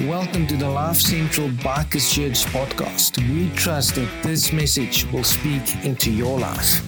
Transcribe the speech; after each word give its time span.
Welcome 0.00 0.48
to 0.48 0.56
the 0.56 0.68
Life 0.68 0.96
Central 0.96 1.48
Bikers 1.48 2.12
Church 2.12 2.44
podcast. 2.46 3.16
We 3.32 3.48
trust 3.54 3.94
that 3.94 4.08
this 4.24 4.52
message 4.52 5.06
will 5.12 5.22
speak 5.22 5.62
into 5.84 6.10
your 6.10 6.36
life. 6.36 6.82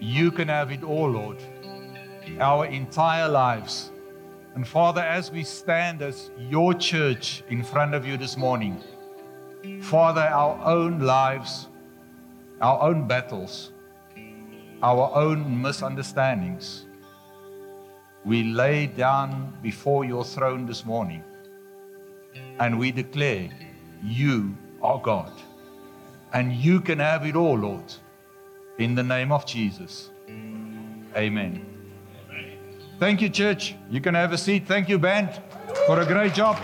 You 0.00 0.30
can 0.30 0.48
have 0.48 0.72
it 0.72 0.82
all, 0.82 1.10
Lord, 1.10 1.42
our 2.40 2.64
entire 2.64 3.28
lives. 3.28 3.92
And 4.54 4.66
Father, 4.66 5.02
as 5.02 5.30
we 5.30 5.44
stand 5.44 6.00
as 6.00 6.30
your 6.38 6.72
church 6.72 7.44
in 7.50 7.62
front 7.62 7.94
of 7.94 8.06
you 8.06 8.16
this 8.16 8.38
morning, 8.38 8.82
Father, 9.82 10.22
our 10.22 10.58
own 10.64 11.00
lives, 11.00 11.68
our 12.62 12.80
own 12.80 13.06
battles, 13.06 13.72
our 14.82 15.10
own 15.14 15.60
misunderstandings, 15.60 16.86
we 18.24 18.42
lay 18.42 18.86
down 18.86 19.56
before 19.62 20.04
your 20.04 20.24
throne 20.24 20.66
this 20.66 20.84
morning 20.84 21.22
and 22.58 22.78
we 22.78 22.90
declare, 22.90 23.48
You 24.02 24.56
are 24.82 25.00
God. 25.00 25.32
And 26.32 26.52
you 26.52 26.80
can 26.80 26.98
have 26.98 27.24
it 27.24 27.36
all, 27.36 27.56
Lord, 27.56 27.94
in 28.78 28.94
the 28.94 29.02
name 29.02 29.32
of 29.32 29.46
Jesus. 29.46 30.10
Amen. 31.16 31.64
Thank 32.98 33.22
you, 33.22 33.28
church. 33.28 33.74
You 33.90 34.00
can 34.00 34.14
have 34.14 34.32
a 34.32 34.38
seat. 34.38 34.66
Thank 34.66 34.88
you, 34.88 34.98
band, 34.98 35.40
for 35.86 36.00
a 36.00 36.06
great 36.06 36.34
job. 36.34 36.56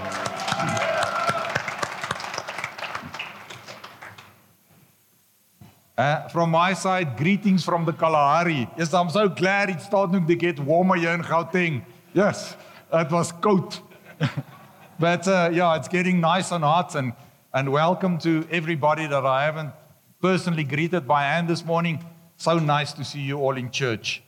Uh, 5.96 6.26
from 6.28 6.50
my 6.50 6.72
side, 6.72 7.18
greetings 7.18 7.62
from 7.62 7.84
the 7.84 7.92
Kalahari. 7.92 8.66
Yes, 8.78 8.94
I'm 8.94 9.10
so 9.10 9.28
glad 9.28 9.68
it's 9.68 9.84
starting 9.84 10.26
to 10.26 10.34
get 10.34 10.58
warmer 10.58 10.96
here 10.96 11.10
in 11.12 11.20
Gauteng. 11.20 11.84
Yes, 12.14 12.56
it 12.90 13.12
was 13.12 13.30
cold. 13.30 13.78
but 14.98 15.28
uh, 15.28 15.50
yeah, 15.52 15.76
it's 15.76 15.88
getting 15.88 16.18
nice 16.18 16.50
and 16.50 16.64
hot. 16.64 16.94
And, 16.94 17.12
and 17.52 17.70
welcome 17.70 18.16
to 18.20 18.46
everybody 18.50 19.06
that 19.06 19.26
I 19.26 19.44
haven't 19.44 19.74
personally 20.22 20.64
greeted 20.64 21.06
by 21.06 21.24
hand 21.24 21.48
this 21.48 21.62
morning. 21.62 22.02
So 22.38 22.58
nice 22.58 22.94
to 22.94 23.04
see 23.04 23.20
you 23.20 23.38
all 23.38 23.58
in 23.58 23.70
church. 23.70 24.22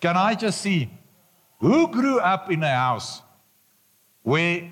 Can 0.00 0.16
I 0.16 0.34
just 0.34 0.60
see 0.60 0.90
who 1.60 1.86
grew 1.86 2.18
up 2.18 2.50
in 2.50 2.64
a 2.64 2.74
house 2.74 3.22
where 4.24 4.68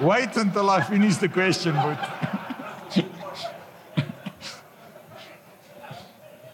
Wait 0.00 0.34
until 0.36 0.70
I 0.70 0.80
finish 0.80 1.16
the 1.16 1.28
question, 1.28 1.74
but. 1.74 1.98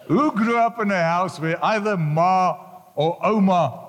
Who 0.08 0.30
grew 0.32 0.58
up 0.58 0.80
in 0.80 0.90
a 0.90 1.02
house 1.02 1.40
where 1.40 1.64
either 1.64 1.96
ma 1.96 2.58
or 2.94 3.18
oma 3.24 3.88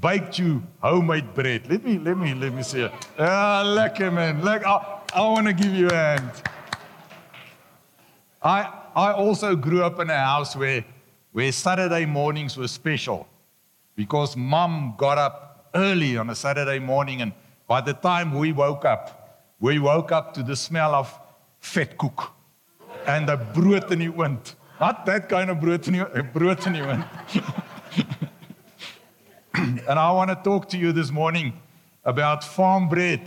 baked 0.00 0.38
you 0.38 0.62
homemade 0.80 1.34
bread? 1.34 1.68
Let 1.68 1.84
me, 1.84 1.98
let 1.98 2.16
me, 2.16 2.34
let 2.34 2.52
me 2.52 2.62
see. 2.62 2.88
Ah, 3.18 3.62
lekker 3.64 4.12
man. 4.12 4.42
Lekker. 4.42 4.64
I, 4.64 5.00
I 5.14 5.20
want 5.22 5.46
to 5.46 5.52
give 5.52 5.72
you 5.72 5.88
a 5.88 5.94
hand. 5.94 6.30
I, 8.42 8.72
I 8.94 9.12
also 9.12 9.56
grew 9.56 9.82
up 9.82 9.98
in 9.98 10.08
a 10.08 10.18
house 10.18 10.54
where, 10.54 10.84
where 11.32 11.50
Saturday 11.50 12.06
mornings 12.06 12.56
were 12.56 12.68
special 12.68 13.26
because 13.96 14.36
mom 14.36 14.94
got 14.96 15.18
up 15.18 15.68
early 15.74 16.16
on 16.16 16.30
a 16.30 16.34
Saturday 16.34 16.78
morning 16.78 17.22
and 17.22 17.32
by 17.66 17.80
the 17.80 17.92
time 17.94 18.34
we 18.34 18.52
woke 18.52 18.84
up, 18.84 19.44
we 19.60 19.78
woke 19.78 20.12
up 20.12 20.34
to 20.34 20.42
the 20.42 20.56
smell 20.56 20.94
of 20.94 21.18
vetkoek 21.62 22.30
and 23.06 23.28
the 23.28 23.36
brood 23.36 23.90
in 23.92 24.00
die 24.00 24.08
wind. 24.08 24.54
Not 24.80 25.06
that 25.06 25.28
kind 25.28 25.50
of 25.50 25.60
brood 25.60 25.86
in 25.88 25.94
die 25.94 26.20
brood 26.20 26.66
in 26.66 26.72
die 26.74 26.86
wind. 26.86 27.04
and 29.88 29.98
I 29.98 30.10
want 30.12 30.30
to 30.30 30.36
talk 30.36 30.68
to 30.70 30.78
you 30.78 30.92
this 30.92 31.10
morning 31.10 31.54
about 32.04 32.44
farm 32.44 32.88
bread. 32.88 33.22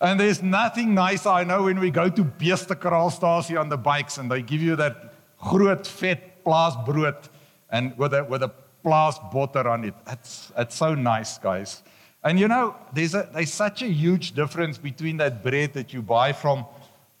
And 0.00 0.18
there's 0.20 0.42
nothing 0.42 0.94
nicer, 0.94 1.28
I 1.28 1.44
know, 1.44 1.64
when 1.64 1.80
we 1.80 1.90
go 1.90 2.08
to 2.08 2.24
Beestekraalstasie 2.24 3.58
on 3.58 3.68
the 3.68 3.76
bikes 3.76 4.18
and 4.18 4.30
they 4.30 4.42
give 4.42 4.60
you 4.60 4.76
that 4.76 5.14
groot 5.38 5.86
vet 5.86 6.44
plaas 6.44 6.76
brood 6.84 7.16
and 7.70 7.96
with 7.96 8.12
a, 8.14 8.24
with 8.24 8.42
a 8.42 8.52
plaas 8.84 9.18
butter 9.32 9.68
on 9.68 9.84
it. 9.84 9.94
It's, 10.06 10.52
it's 10.56 10.74
so 10.74 10.94
nice, 10.94 11.38
guys. 11.38 11.82
And 12.24 12.40
you 12.40 12.48
know, 12.48 12.74
there's, 12.94 13.14
a, 13.14 13.28
there's 13.34 13.52
such 13.52 13.82
a 13.82 13.86
huge 13.86 14.32
difference 14.32 14.78
between 14.78 15.18
that 15.18 15.44
bread 15.44 15.74
that 15.74 15.92
you 15.92 16.00
buy 16.00 16.32
from, 16.32 16.64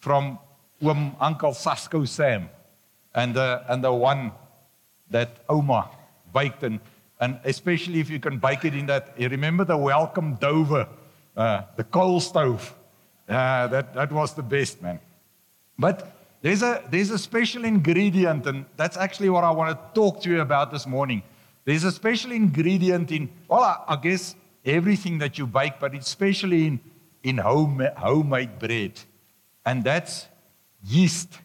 from 0.00 0.38
um, 0.82 1.14
Uncle 1.20 1.52
Sasko 1.52 2.08
Sam 2.08 2.48
and 3.14 3.34
the, 3.34 3.62
and 3.68 3.84
the 3.84 3.92
one 3.92 4.32
that 5.10 5.44
Oma 5.48 5.90
baked. 6.32 6.62
And, 6.62 6.80
and 7.20 7.38
especially 7.44 8.00
if 8.00 8.08
you 8.08 8.18
can 8.18 8.38
bake 8.38 8.64
it 8.64 8.74
in 8.74 8.86
that, 8.86 9.14
you 9.18 9.28
remember 9.28 9.64
the 9.64 9.76
welcome 9.76 10.36
Dover, 10.36 10.88
uh, 11.36 11.62
the 11.76 11.84
coal 11.84 12.18
stove. 12.18 12.74
Uh, 13.28 13.66
that, 13.68 13.94
that 13.94 14.10
was 14.10 14.32
the 14.34 14.42
best, 14.42 14.80
man. 14.80 14.98
But 15.78 16.16
there's 16.40 16.62
a, 16.62 16.82
there's 16.90 17.10
a 17.10 17.18
special 17.18 17.64
ingredient, 17.64 18.46
and 18.46 18.64
that's 18.76 18.96
actually 18.96 19.28
what 19.28 19.44
I 19.44 19.50
want 19.50 19.70
to 19.70 19.94
talk 19.94 20.22
to 20.22 20.30
you 20.30 20.40
about 20.40 20.70
this 20.70 20.86
morning. 20.86 21.22
There's 21.64 21.84
a 21.84 21.92
special 21.92 22.32
ingredient 22.32 23.10
in, 23.12 23.30
well, 23.48 23.60
I, 23.60 23.94
I 23.94 23.96
guess 23.96 24.34
everything 24.64 25.18
that 25.18 25.38
you 25.38 25.46
bake, 25.46 25.74
but 25.80 25.94
especially 25.94 26.66
in, 26.66 26.80
in 27.22 27.38
home, 27.38 27.86
homemade 27.96 28.58
bread. 28.58 29.00
And 29.66 29.84
that's 29.84 30.26
yeast. 30.86 31.38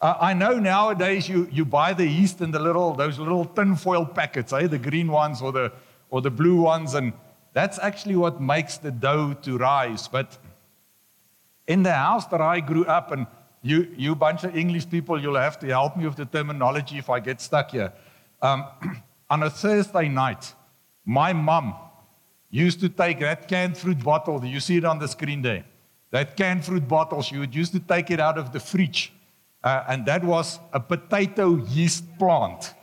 Uh, 0.00 0.14
I 0.20 0.32
know 0.34 0.58
nowadays 0.58 1.28
you, 1.28 1.48
you 1.50 1.64
buy 1.64 1.92
the 1.92 2.06
yeast 2.06 2.40
in 2.40 2.50
the 2.50 2.58
little, 2.58 2.94
those 2.94 3.18
little 3.18 3.44
tinfoil 3.44 4.06
packets, 4.06 4.52
eh? 4.52 4.66
the 4.66 4.78
green 4.78 5.08
ones 5.08 5.42
or 5.42 5.50
the, 5.50 5.72
or 6.10 6.20
the 6.20 6.30
blue 6.30 6.60
ones, 6.60 6.94
and 6.94 7.12
that's 7.52 7.78
actually 7.80 8.16
what 8.16 8.40
makes 8.40 8.78
the 8.78 8.90
dough 8.90 9.34
to 9.42 9.58
rise. 9.58 10.06
But 10.06 10.38
in 11.66 11.82
the 11.82 11.92
house 11.92 12.26
that 12.26 12.40
I 12.40 12.60
grew 12.60 12.84
up, 12.84 13.10
and 13.10 13.26
you, 13.62 13.92
you 13.96 14.14
bunch 14.14 14.44
of 14.44 14.56
English 14.56 14.88
people, 14.88 15.20
you'll 15.20 15.36
have 15.36 15.58
to 15.60 15.66
help 15.66 15.96
me 15.96 16.06
with 16.06 16.16
the 16.16 16.26
terminology 16.26 16.98
if 16.98 17.10
I 17.10 17.18
get 17.20 17.40
stuck 17.40 17.72
here. 17.72 17.92
Um, 18.40 18.66
on 19.30 19.42
a 19.42 19.50
Thursday 19.50 20.08
night, 20.08 20.54
my 21.08 21.32
mom 21.32 21.74
used 22.50 22.80
to 22.80 22.88
take 22.90 23.20
that 23.20 23.48
canned 23.48 23.78
fruit 23.78 24.04
bottle. 24.04 24.44
You 24.44 24.60
see 24.60 24.76
it 24.76 24.84
on 24.84 24.98
the 24.98 25.08
screen 25.08 25.40
there. 25.40 25.64
That 26.10 26.36
canned 26.36 26.66
fruit 26.66 26.86
bottle, 26.86 27.22
she 27.22 27.38
would 27.38 27.54
used 27.54 27.72
to 27.72 27.80
take 27.80 28.10
it 28.10 28.20
out 28.20 28.36
of 28.36 28.52
the 28.52 28.60
fridge. 28.60 29.10
Uh, 29.64 29.84
and 29.88 30.04
that 30.04 30.22
was 30.22 30.60
a 30.70 30.78
potato 30.78 31.56
yeast 31.56 32.04
plant. 32.18 32.74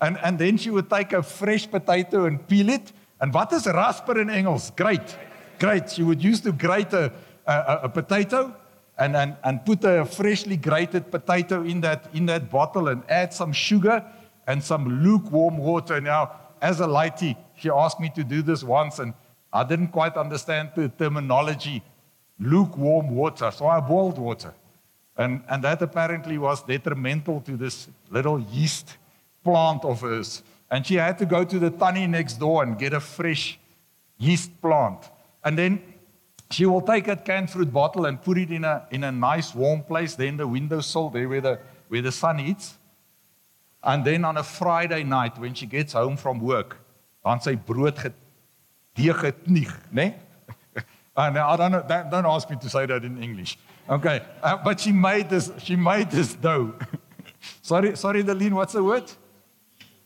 And, 0.00 0.16
and 0.22 0.38
then 0.38 0.58
she 0.58 0.70
would 0.70 0.88
take 0.88 1.12
a 1.12 1.24
fresh 1.24 1.68
potato 1.68 2.26
and 2.26 2.46
peel 2.46 2.68
it. 2.68 2.92
And 3.20 3.34
what 3.34 3.52
is 3.52 3.66
rasper 3.66 4.20
in 4.20 4.30
Engels? 4.30 4.70
Great. 4.70 5.16
Great. 5.58 5.90
She 5.90 6.04
would 6.04 6.22
use 6.22 6.40
to 6.42 6.52
grate 6.52 6.92
a, 6.92 7.12
a, 7.46 7.80
a 7.82 7.88
potato 7.88 8.54
and, 8.96 9.16
and, 9.16 9.36
and 9.42 9.66
put 9.66 9.82
a 9.82 10.04
freshly 10.04 10.56
grated 10.56 11.10
potato 11.10 11.64
in 11.64 11.80
that, 11.80 12.08
in 12.14 12.26
that 12.26 12.48
bottle 12.48 12.86
and 12.86 13.02
add 13.08 13.34
some 13.34 13.52
sugar 13.52 14.04
and 14.46 14.62
some 14.62 15.02
lukewarm 15.02 15.58
water. 15.58 16.00
Now, 16.00 16.36
as 16.60 16.80
a 16.80 16.86
lighty, 16.86 17.36
she 17.56 17.70
asked 17.70 18.00
me 18.00 18.10
to 18.14 18.24
do 18.24 18.42
this 18.42 18.62
once, 18.62 18.98
and 18.98 19.14
I 19.52 19.64
didn't 19.64 19.88
quite 19.88 20.16
understand 20.16 20.70
the 20.76 20.88
terminology 20.88 21.82
lukewarm 22.38 23.10
water. 23.14 23.50
So 23.50 23.66
I 23.66 23.80
boiled 23.80 24.18
water. 24.18 24.54
And, 25.16 25.42
and 25.48 25.62
that 25.64 25.82
apparently 25.82 26.38
was 26.38 26.62
detrimental 26.62 27.40
to 27.42 27.56
this 27.56 27.88
little 28.10 28.40
yeast 28.40 28.96
plant 29.44 29.84
of 29.84 30.00
hers. 30.00 30.42
And 30.70 30.86
she 30.86 30.94
had 30.94 31.18
to 31.18 31.26
go 31.26 31.44
to 31.44 31.58
the 31.58 31.70
tanny 31.70 32.06
next 32.06 32.34
door 32.34 32.62
and 32.62 32.78
get 32.78 32.94
a 32.94 33.00
fresh 33.00 33.58
yeast 34.18 34.60
plant. 34.62 35.10
And 35.44 35.58
then 35.58 35.82
she 36.50 36.64
will 36.66 36.80
take 36.80 37.06
that 37.06 37.24
canned 37.24 37.50
fruit 37.50 37.72
bottle 37.72 38.06
and 38.06 38.22
put 38.22 38.38
it 38.38 38.50
in 38.50 38.64
a, 38.64 38.86
in 38.90 39.04
a 39.04 39.12
nice 39.12 39.54
warm 39.54 39.82
place, 39.82 40.14
there 40.14 40.28
in 40.28 40.36
the 40.36 40.46
windowsill, 40.46 41.10
there 41.10 41.28
where 41.28 41.40
the, 41.40 41.58
where 41.88 42.02
the 42.02 42.12
sun 42.12 42.38
hits. 42.38 42.78
And 43.82 44.04
then 44.04 44.24
on 44.24 44.36
a 44.36 44.42
Friday 44.42 45.04
night 45.04 45.38
when 45.38 45.54
she 45.54 45.66
gets 45.66 45.94
home 45.94 46.16
from 46.16 46.40
work, 46.40 46.76
dan 47.24 47.40
sy 47.40 47.54
brood 47.54 47.96
gedegeknieg, 47.96 49.72
né? 49.92 50.14
And 51.16 51.36
I 51.38 51.56
don't 51.56 51.72
know, 51.72 51.84
don't, 51.86 52.10
don't 52.10 52.26
ask 52.26 52.48
me 52.48 52.56
to 52.56 52.68
say 52.68 52.86
that 52.86 53.04
in 53.04 53.22
English. 53.22 53.58
Okay, 53.88 54.22
uh, 54.42 54.56
but 54.62 54.80
she 54.80 54.92
made 54.92 55.28
this 55.28 55.50
she 55.58 55.76
made 55.76 56.10
this 56.10 56.34
dough. 56.34 56.74
sorry, 57.62 57.96
sorry 57.96 58.22
Deline, 58.22 58.54
what's 58.54 58.72
the 58.72 58.84
word? 58.84 59.10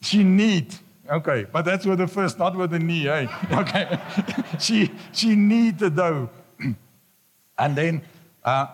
She 0.00 0.24
need. 0.24 0.74
Okay, 1.10 1.46
but 1.52 1.64
that's 1.64 1.84
with 1.84 1.98
the 1.98 2.06
first, 2.06 2.38
not 2.38 2.56
with 2.56 2.70
the 2.70 2.78
knee, 2.78 3.02
hey. 3.02 3.28
Okay. 3.52 3.98
she 4.58 4.90
she 5.12 5.34
need 5.34 5.78
the 5.78 5.90
dough. 5.90 6.30
and 7.58 7.76
then 7.76 8.02
uh, 8.44 8.66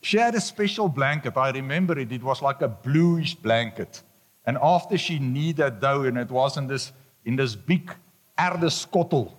she 0.00 0.18
had 0.18 0.34
a 0.34 0.40
special 0.40 0.88
blanket. 0.88 1.36
I 1.36 1.50
remember 1.50 1.98
it. 1.98 2.12
It 2.12 2.22
was 2.22 2.42
like 2.42 2.62
a 2.62 2.68
bluish 2.68 3.34
blanket. 3.34 4.02
And 4.44 4.58
after 4.60 4.98
she 4.98 5.18
kneaded 5.18 5.80
dough, 5.80 6.02
and 6.02 6.18
it 6.18 6.30
was 6.30 6.56
in 6.56 6.66
this, 6.66 6.92
in 7.24 7.36
this 7.36 7.54
big 7.54 7.94
erdeskottel, 8.38 9.32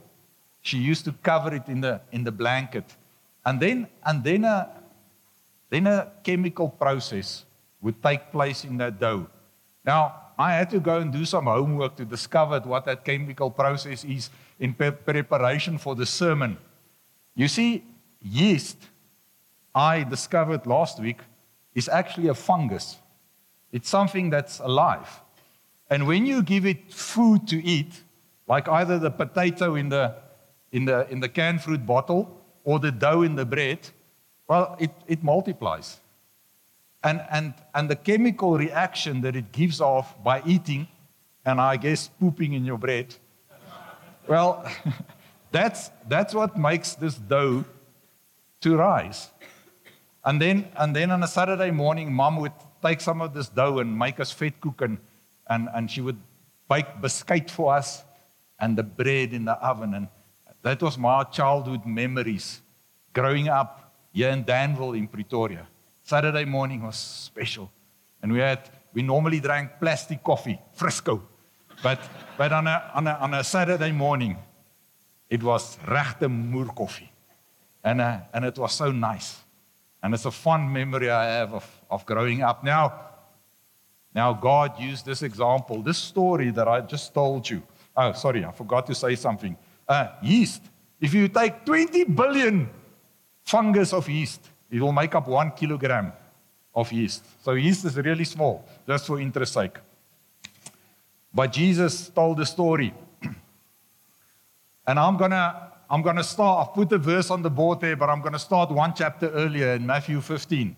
she 0.62 0.78
used 0.78 1.06
to 1.06 1.12
cover 1.24 1.54
it 1.54 1.68
in 1.68 1.82
the, 1.82 2.02
in 2.12 2.24
the 2.24 2.32
blanket. 2.32 2.96
And 3.46 3.60
then, 3.60 3.88
and 4.06 4.24
then 4.24 4.46
uh, 4.46 4.70
then 5.74 5.88
a 5.88 6.12
chemical 6.24 6.70
process 6.70 7.46
would 7.82 8.02
take 8.04 8.32
place 8.32 8.64
in 8.64 8.78
that 8.78 9.00
dough. 9.00 9.26
Now, 9.84 10.14
I 10.38 10.54
had 10.54 10.70
to 10.70 10.80
go 10.80 11.00
and 11.00 11.12
do 11.12 11.26
some 11.26 11.46
homework 11.46 11.96
to 11.96 12.06
discover 12.06 12.60
what 12.60 12.86
that 12.86 13.04
chemical 13.04 13.50
process 13.50 14.04
is 14.04 14.30
in 14.60 14.76
pre- 14.76 14.92
preparation 14.92 15.80
for 15.80 15.96
the 15.96 16.06
sermon. 16.06 16.58
You 17.34 17.48
see, 17.48 17.84
yeast, 18.22 18.78
I 19.74 20.04
discovered 20.04 20.68
last 20.68 21.00
week, 21.00 21.22
is 21.74 21.90
actually 21.90 22.28
a 22.28 22.36
fungus. 22.36 22.98
It's 23.74 23.90
something 23.90 24.30
that's 24.30 24.60
alive. 24.60 25.10
And 25.90 26.08
when 26.08 26.26
you 26.26 26.44
give 26.44 26.66
it 26.66 26.94
food 26.94 27.48
to 27.48 27.62
eat, 27.62 28.04
like 28.48 28.70
either 28.70 29.00
the 29.00 29.10
potato 29.10 29.76
in 29.76 29.90
the, 29.90 30.16
in 30.72 30.86
the, 30.86 31.10
in 31.10 31.20
the 31.20 31.28
canned 31.28 31.62
fruit 31.62 31.86
bottle 31.86 32.40
or 32.64 32.80
the 32.80 32.92
dough 32.92 33.24
in 33.24 33.36
the 33.36 33.46
bread, 33.46 33.80
well, 34.48 34.78
it, 34.80 34.92
it 35.08 35.24
multiplies. 35.24 36.00
And, 37.04 37.22
and, 37.32 37.54
and 37.74 37.90
the 37.90 37.96
chemical 37.96 38.58
reaction 38.58 39.22
that 39.22 39.36
it 39.36 39.52
gives 39.52 39.82
off 39.82 40.24
by 40.24 40.44
eating, 40.46 40.88
and 41.44 41.60
I 41.60 41.76
guess 41.78 42.08
pooping 42.20 42.54
in 42.54 42.64
your 42.66 42.78
bread, 42.78 43.16
well, 44.28 44.70
that's, 45.52 45.90
that's 46.08 46.36
what 46.36 46.58
makes 46.58 46.94
this 46.94 47.16
dough 47.16 47.66
to 48.62 48.78
rise. 48.78 49.32
And 50.24 50.40
then, 50.40 50.70
and 50.78 50.96
then 50.96 51.10
on 51.12 51.24
a 51.24 51.28
Saturday 51.28 51.72
morning, 51.72 52.14
mom 52.14 52.38
would 52.38 52.54
take 52.86 53.02
some 53.02 53.22
of 53.22 53.34
this 53.34 53.50
dough 53.50 53.80
and 53.80 53.98
make 53.98 54.20
us 54.20 54.34
vetkoek, 54.34 54.82
and, 54.82 54.98
and, 55.48 55.70
and 55.74 55.90
she 55.90 56.02
would 56.02 56.20
bake 56.70 57.02
biscuit 57.02 57.50
for 57.50 57.76
us 57.76 58.04
and 58.60 58.78
the 58.78 58.84
bread 58.84 59.34
in 59.34 59.46
the 59.46 59.54
oven. 59.54 59.94
And 59.94 60.08
that 60.62 60.82
was 60.82 60.98
my 60.98 61.24
childhood 61.24 61.86
memories 61.86 62.62
growing 63.14 63.48
up 63.50 63.94
here 64.12 64.30
in 64.30 64.44
Danville 64.44 64.94
in 64.94 65.08
Pretoria. 65.08 65.68
Saturday 66.04 66.46
morning 66.46 66.84
was 66.84 66.98
special. 66.98 67.72
And 68.22 68.32
we 68.32 68.40
had, 68.40 68.70
we 68.94 69.02
normally 69.02 69.40
drank 69.40 69.72
plastic 69.80 70.24
coffee, 70.24 70.60
Frisco. 70.74 71.22
But, 71.82 72.00
but 72.38 72.52
on, 72.54 72.68
a, 72.68 72.92
on, 72.94 73.08
a, 73.08 73.14
on 73.14 73.34
a 73.34 73.44
Saturday 73.44 73.92
morning, 73.92 74.38
it 75.30 75.42
was 75.42 75.78
regte 75.86 76.30
moer 76.30 76.68
coffee. 76.68 77.12
And, 77.84 78.00
uh, 78.00 78.20
and 78.34 78.46
it 78.46 78.58
was 78.58 78.74
so 78.74 78.92
nice. 78.92 79.40
And 80.02 80.14
it's 80.14 80.26
a 80.26 80.32
fond 80.32 80.72
memory 80.72 81.10
I 81.10 81.26
have 81.26 81.54
of, 81.54 81.82
of 81.94 82.06
growing 82.06 82.42
up. 82.42 82.64
Now, 82.64 83.14
now, 84.16 84.34
God 84.34 84.80
used 84.80 85.06
this 85.06 85.24
example, 85.24 85.82
this 85.82 85.98
story 85.98 86.52
that 86.52 86.68
I 86.68 86.82
just 86.82 87.14
told 87.14 87.50
you. 87.50 87.64
Oh, 87.98 88.14
sorry, 88.14 88.46
I 88.46 88.52
forgot 88.52 88.86
to 88.88 88.96
say 88.96 89.16
something. 89.16 89.58
Uh, 89.88 90.10
yeast. 90.22 90.62
If 91.02 91.14
you 91.14 91.28
take 91.28 91.66
20 91.66 92.04
billion 92.06 92.70
fungus 93.44 93.92
of 93.92 94.08
yeast, 94.08 94.50
it 94.70 94.82
will 94.82 94.92
make 94.92 95.16
up 95.16 95.28
one 95.28 95.52
kilogram 95.52 96.14
of 96.76 96.92
yeast. 96.92 97.26
So 97.44 97.52
yeast 97.52 97.86
is 97.86 97.98
really 97.98 98.24
small, 98.24 98.66
just 98.88 99.08
for 99.08 99.20
interest 99.20 99.54
sake. 99.54 99.78
But 101.34 101.52
Jesus 101.52 102.10
told 102.10 102.38
the 102.38 102.46
story. 102.46 102.94
and 104.88 105.00
I'm 105.00 105.18
gonna 105.18 105.72
I'm 105.90 106.02
gonna 106.02 106.24
start, 106.24 106.68
I've 106.68 106.74
put 106.74 106.90
the 106.90 106.98
verse 106.98 107.30
on 107.30 107.42
the 107.42 107.50
board 107.50 107.82
there, 107.82 107.96
but 107.96 108.10
I'm 108.10 108.22
gonna 108.22 108.40
start 108.40 108.72
one 108.72 108.94
chapter 108.96 109.30
earlier 109.30 109.74
in 109.74 109.86
Matthew 109.86 110.22
15. 110.22 110.76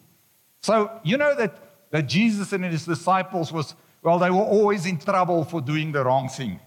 So 0.66 1.00
you 1.04 1.18
know 1.18 1.36
that, 1.36 1.56
that 1.92 2.08
Jesus 2.08 2.52
and 2.52 2.66
his 2.66 2.86
disciples 2.86 3.52
was, 3.52 3.76
well, 4.02 4.18
they 4.18 4.32
were 4.32 4.48
always 4.58 4.88
in 4.88 4.98
trouble 4.98 5.46
for 5.46 5.62
doing 5.62 5.92
the 5.92 6.04
wrong 6.04 6.28
thing. 6.28 6.60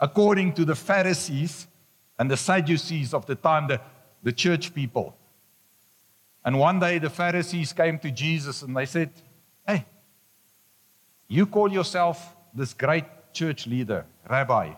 According 0.00 0.54
to 0.54 0.64
the 0.64 0.74
Pharisees 0.74 1.68
and 2.18 2.28
the 2.28 2.36
Sadducees 2.36 3.14
of 3.14 3.26
the 3.26 3.36
time, 3.36 3.68
the, 3.68 3.80
the 4.24 4.32
church 4.32 4.74
people. 4.74 5.16
And 6.44 6.58
one 6.58 6.80
day 6.80 6.98
the 6.98 7.10
Pharisees 7.10 7.72
came 7.72 8.00
to 8.00 8.10
Jesus 8.10 8.62
and 8.62 8.76
they 8.76 8.86
said, 8.86 9.10
Hey, 9.64 9.86
you 11.28 11.46
call 11.46 11.70
yourself 11.72 12.34
this 12.52 12.74
great 12.74 13.04
church 13.32 13.68
leader, 13.68 14.04
Rabbi, 14.28 14.72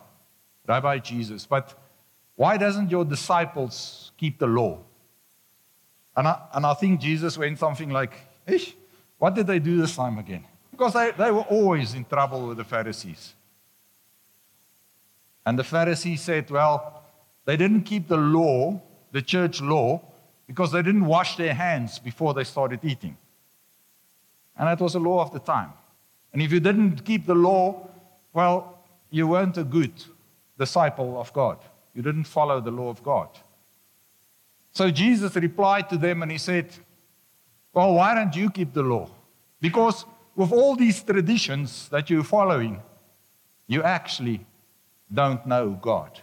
Rabbi 0.68 0.98
Jesus, 0.98 1.46
but 1.46 1.72
why 2.34 2.58
doesn't 2.58 2.90
your 2.90 3.06
disciples 3.06 4.12
keep 4.18 4.38
the 4.38 4.46
law? 4.46 4.80
And 6.14 6.28
I, 6.28 6.42
and 6.52 6.66
I 6.66 6.74
think 6.74 7.00
Jesus 7.00 7.38
went 7.38 7.58
something 7.58 7.88
like, 7.88 8.12
Ish, 8.46 8.74
what 9.18 9.34
did 9.34 9.46
they 9.46 9.58
do 9.58 9.80
this 9.80 9.96
time 9.96 10.18
again? 10.18 10.44
Because 10.70 10.92
they, 10.92 11.10
they 11.12 11.30
were 11.30 11.42
always 11.42 11.94
in 11.94 12.04
trouble 12.04 12.48
with 12.48 12.58
the 12.58 12.64
Pharisees. 12.64 13.34
And 15.44 15.58
the 15.58 15.64
Pharisees 15.64 16.22
said, 16.22 16.50
Well, 16.50 17.02
they 17.44 17.56
didn't 17.56 17.82
keep 17.82 18.08
the 18.08 18.16
law, 18.16 18.80
the 19.12 19.22
church 19.22 19.60
law, 19.60 20.02
because 20.46 20.72
they 20.72 20.82
didn't 20.82 21.06
wash 21.06 21.36
their 21.36 21.54
hands 21.54 21.98
before 21.98 22.34
they 22.34 22.44
started 22.44 22.80
eating. 22.82 23.16
And 24.58 24.68
that 24.68 24.80
was 24.80 24.94
a 24.94 24.98
law 24.98 25.22
of 25.22 25.32
the 25.32 25.38
time. 25.38 25.72
And 26.32 26.42
if 26.42 26.52
you 26.52 26.60
didn't 26.60 27.04
keep 27.04 27.26
the 27.26 27.34
law, 27.34 27.88
well, 28.32 28.78
you 29.10 29.26
weren't 29.26 29.56
a 29.56 29.64
good 29.64 29.92
disciple 30.58 31.20
of 31.20 31.32
God. 31.32 31.58
You 31.94 32.02
didn't 32.02 32.24
follow 32.24 32.60
the 32.60 32.70
law 32.70 32.90
of 32.90 33.02
God. 33.02 33.28
So 34.72 34.90
Jesus 34.90 35.34
replied 35.36 35.88
to 35.90 35.96
them 35.96 36.22
and 36.22 36.30
he 36.30 36.38
said, 36.38 36.70
Well, 37.76 37.94
why 37.94 38.14
don't 38.14 38.34
you 38.34 38.50
keep 38.50 38.72
the 38.72 38.82
law? 38.82 39.08
Because 39.60 40.04
with 40.34 40.50
all 40.50 40.74
these 40.74 41.02
traditions 41.02 41.88
that 41.90 42.10
you're 42.10 42.24
following, 42.24 42.82
you 43.68 43.82
actually 43.82 44.44
don't 45.12 45.46
know 45.46 45.78
God. 45.80 46.20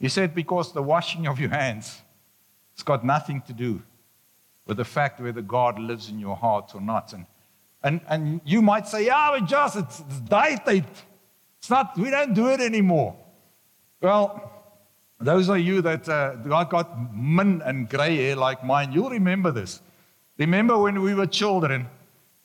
He 0.00 0.08
said, 0.08 0.34
Because 0.34 0.72
the 0.72 0.82
washing 0.82 1.28
of 1.28 1.38
your 1.38 1.50
hands 1.50 2.02
it's 2.74 2.82
got 2.82 3.04
nothing 3.04 3.42
to 3.42 3.52
do 3.52 3.80
with 4.66 4.76
the 4.76 4.84
fact 4.84 5.20
whether 5.20 5.42
God 5.42 5.78
lives 5.78 6.08
in 6.08 6.18
your 6.18 6.34
heart 6.34 6.72
or 6.74 6.80
not. 6.80 7.12
And, 7.12 7.26
and, 7.82 8.00
and 8.08 8.40
you 8.44 8.62
might 8.62 8.88
say, 8.88 9.06
yeah, 9.06 9.30
but 9.32 9.46
just 9.46 9.76
it's, 9.76 10.00
it's 10.00 10.20
dieted. 10.20 10.84
It's 11.58 11.70
not, 11.70 11.96
we 11.98 12.10
don't 12.10 12.34
do 12.34 12.48
it 12.48 12.60
anymore. 12.60 13.14
Well, 14.00 14.50
those 15.20 15.48
of 15.48 15.60
you 15.60 15.82
that 15.82 16.08
uh, 16.08 16.34
got 16.64 17.14
min 17.14 17.62
and 17.64 17.88
gray 17.88 18.16
hair 18.16 18.36
like 18.36 18.64
mine, 18.64 18.92
you'll 18.92 19.10
remember 19.10 19.52
this. 19.52 19.80
Remember 20.38 20.78
when 20.78 21.00
we 21.02 21.14
were 21.14 21.26
children, 21.26 21.86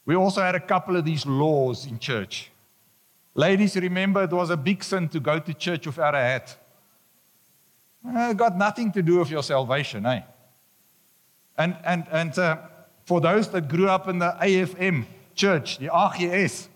we 0.06 0.16
also 0.16 0.42
had 0.42 0.56
a 0.56 0.60
couple 0.60 0.96
of 0.96 1.06
these 1.06 1.26
laws 1.26 1.86
in 1.86 2.00
church. 2.00 2.52
Ladies, 3.34 3.76
remember 3.76 4.24
it 4.24 4.32
was 4.32 4.50
a 4.50 4.58
big 4.58 4.84
sin 4.84 5.08
to 5.10 5.20
go 5.20 5.40
to 5.40 5.54
church 5.54 5.86
without 5.86 6.16
a 6.16 6.20
hat. 6.20 6.58
Uh, 8.08 8.34
got 8.34 8.58
nothing 8.58 8.92
to 8.92 9.02
do 9.02 9.20
with 9.20 9.30
your 9.30 9.44
salvation, 9.44 10.06
eh? 10.06 10.22
And, 11.58 11.76
and, 11.86 12.06
and 12.12 12.38
uh, 12.40 12.58
for 13.06 13.20
those 13.22 13.50
that 13.50 13.68
grew 13.68 13.90
up 13.90 14.08
in 14.08 14.20
the 14.20 14.36
AFM 14.42 15.06
church, 15.36 15.78
the 15.78 15.88
AGS, 15.88 16.68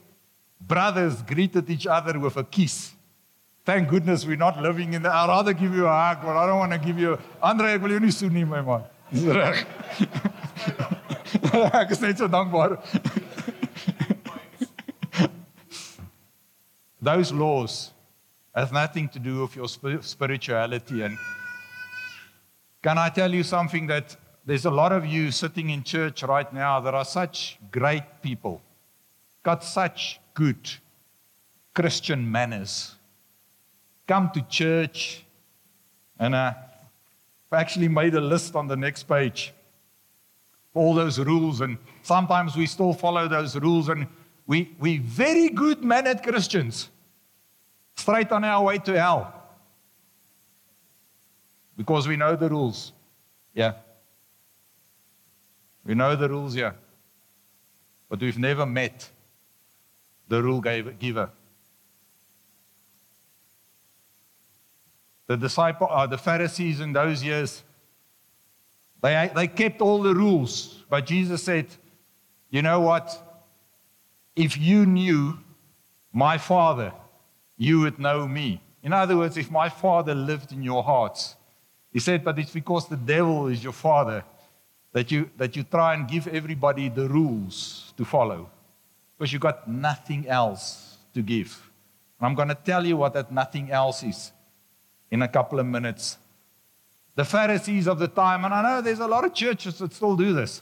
brothers 0.60 1.22
greeted 1.22 1.70
each 1.70 1.88
other 1.88 2.20
with 2.20 2.38
a 2.38 2.44
kiss. 2.44 2.92
Thank 3.64 3.90
goodness 3.90 4.26
we're 4.26 4.36
not 4.36 4.62
living 4.62 4.94
in 4.94 5.04
the. 5.04 5.10
I'd 5.10 5.28
rather 5.28 5.54
give 5.54 5.74
you 5.74 5.86
a 5.86 5.90
hug, 5.90 6.20
but 6.24 6.36
I 6.36 6.48
don't 6.48 6.58
want 6.58 6.72
to 6.72 6.80
give 6.80 6.98
you. 6.98 7.18
Andre, 7.42 7.74
ek 7.74 7.82
wil 7.82 8.00
jou 8.00 8.30
my 8.30 8.62
man. 8.62 8.84
dankbaar. 12.28 12.80
Those 17.02 17.32
laws 17.32 17.92
have 18.54 18.72
nothing 18.72 19.10
to 19.10 19.20
do 19.20 19.42
with 19.42 19.56
your 19.56 19.68
spirituality. 20.02 21.02
And 21.02 21.18
can 22.82 22.98
I 22.98 23.10
tell 23.10 23.34
you 23.34 23.44
something 23.44 23.88
that 23.88 24.16
there's 24.46 24.66
a 24.66 24.72
lot 24.72 24.92
of 24.92 25.06
you 25.06 25.32
sitting 25.32 25.70
in 25.70 25.84
church 25.84 26.24
right 26.24 26.52
now 26.54 26.80
that 26.80 26.94
are 26.94 27.06
such 27.06 27.60
great 27.72 28.04
people, 28.22 28.62
got 29.44 29.64
such 29.64 30.20
good 30.34 30.70
Christian 31.74 32.30
manners. 32.30 32.96
Come 34.08 34.32
to 34.34 34.42
church, 34.42 35.24
and 36.20 36.36
uh, 36.36 36.54
I've 37.52 37.60
actually 37.60 37.88
made 37.88 38.16
a 38.16 38.22
list 38.22 38.56
on 38.56 38.68
the 38.68 38.76
next 38.76 39.04
page. 39.04 39.54
All 40.74 40.94
those 40.94 41.20
rules, 41.20 41.62
and 41.62 41.78
sometimes 42.02 42.56
we 42.56 42.66
still 42.66 42.94
follow 42.94 43.28
those 43.28 43.56
rules, 43.58 43.90
and 43.90 44.08
we 44.48 44.74
we 44.80 44.98
very 45.00 45.50
good 45.50 45.84
mannered 45.84 46.24
Christians 46.24 46.90
straight 47.96 48.32
on 48.32 48.44
our 48.44 48.64
way 48.64 48.78
to 48.80 49.00
hell. 49.00 49.34
Because 51.78 52.08
we 52.08 52.16
know 52.16 52.36
the 52.36 52.50
rules. 52.50 52.94
Yeah. 53.54 53.74
We 55.84 55.96
know 55.96 56.16
the 56.16 56.30
rules, 56.30 56.56
yeah. 56.56 56.74
But 58.10 58.20
we've 58.20 58.38
never 58.38 58.66
met 58.66 59.10
the 60.28 60.42
rule 60.42 60.62
giver. 60.62 61.30
The 65.28 65.38
disciple, 65.38 65.88
uh, 65.90 66.08
the 66.08 66.18
Pharisees 66.18 66.82
in 66.82 66.94
those 66.94 67.24
years, 67.24 67.64
they, 69.02 69.32
they 69.36 69.48
kept 69.48 69.82
all 69.82 70.02
the 70.02 70.14
rules. 70.14 70.84
But 70.90 71.06
Jesus 71.06 71.44
said, 71.44 71.68
You 72.50 72.62
know 72.62 72.82
what? 72.82 73.06
If 74.36 74.58
you 74.58 74.86
knew 74.86 75.38
my 76.14 76.38
Father, 76.38 76.94
you 77.58 77.82
would 77.82 78.00
know 78.00 78.28
me. 78.28 78.62
In 78.84 78.94
other 78.94 79.16
words, 79.16 79.38
if 79.38 79.52
my 79.52 79.70
father 79.70 80.16
lived 80.16 80.52
in 80.52 80.64
your 80.64 80.84
hearts, 80.84 81.36
he 81.94 82.00
said, 82.00 82.24
but 82.24 82.40
it's 82.40 82.52
because 82.52 82.88
the 82.88 82.98
devil 82.98 83.48
is 83.48 83.64
your 83.64 83.74
father 83.74 84.24
that 84.94 85.12
you, 85.12 85.30
that 85.38 85.56
you 85.56 85.64
try 85.64 85.94
and 85.94 86.08
give 86.08 86.28
everybody 86.28 86.90
the 86.90 87.08
rules 87.08 87.94
to 87.98 88.06
follow 88.06 88.50
because 89.18 89.32
you've 89.32 89.42
got 89.42 89.70
nothing 89.70 90.28
else 90.28 90.98
to 91.14 91.22
give. 91.22 91.70
And 92.20 92.28
I'm 92.28 92.36
going 92.36 92.48
to 92.48 92.56
tell 92.56 92.86
you 92.86 92.98
what 92.98 93.14
that 93.14 93.32
nothing 93.32 93.70
else 93.72 94.04
is 94.04 94.32
in 95.12 95.22
a 95.22 95.28
couple 95.28 95.60
of 95.60 95.66
minutes. 95.66 96.18
The 97.16 97.26
Pharisees 97.26 97.88
of 97.88 98.00
the 98.00 98.08
time, 98.08 98.46
and 98.46 98.54
I 98.54 98.62
know 98.62 98.82
there's 98.82 99.00
a 99.00 99.08
lot 99.08 99.26
of 99.26 99.34
churches 99.34 99.80
that 99.80 99.94
still 99.94 100.16
do 100.16 100.34
this, 100.34 100.62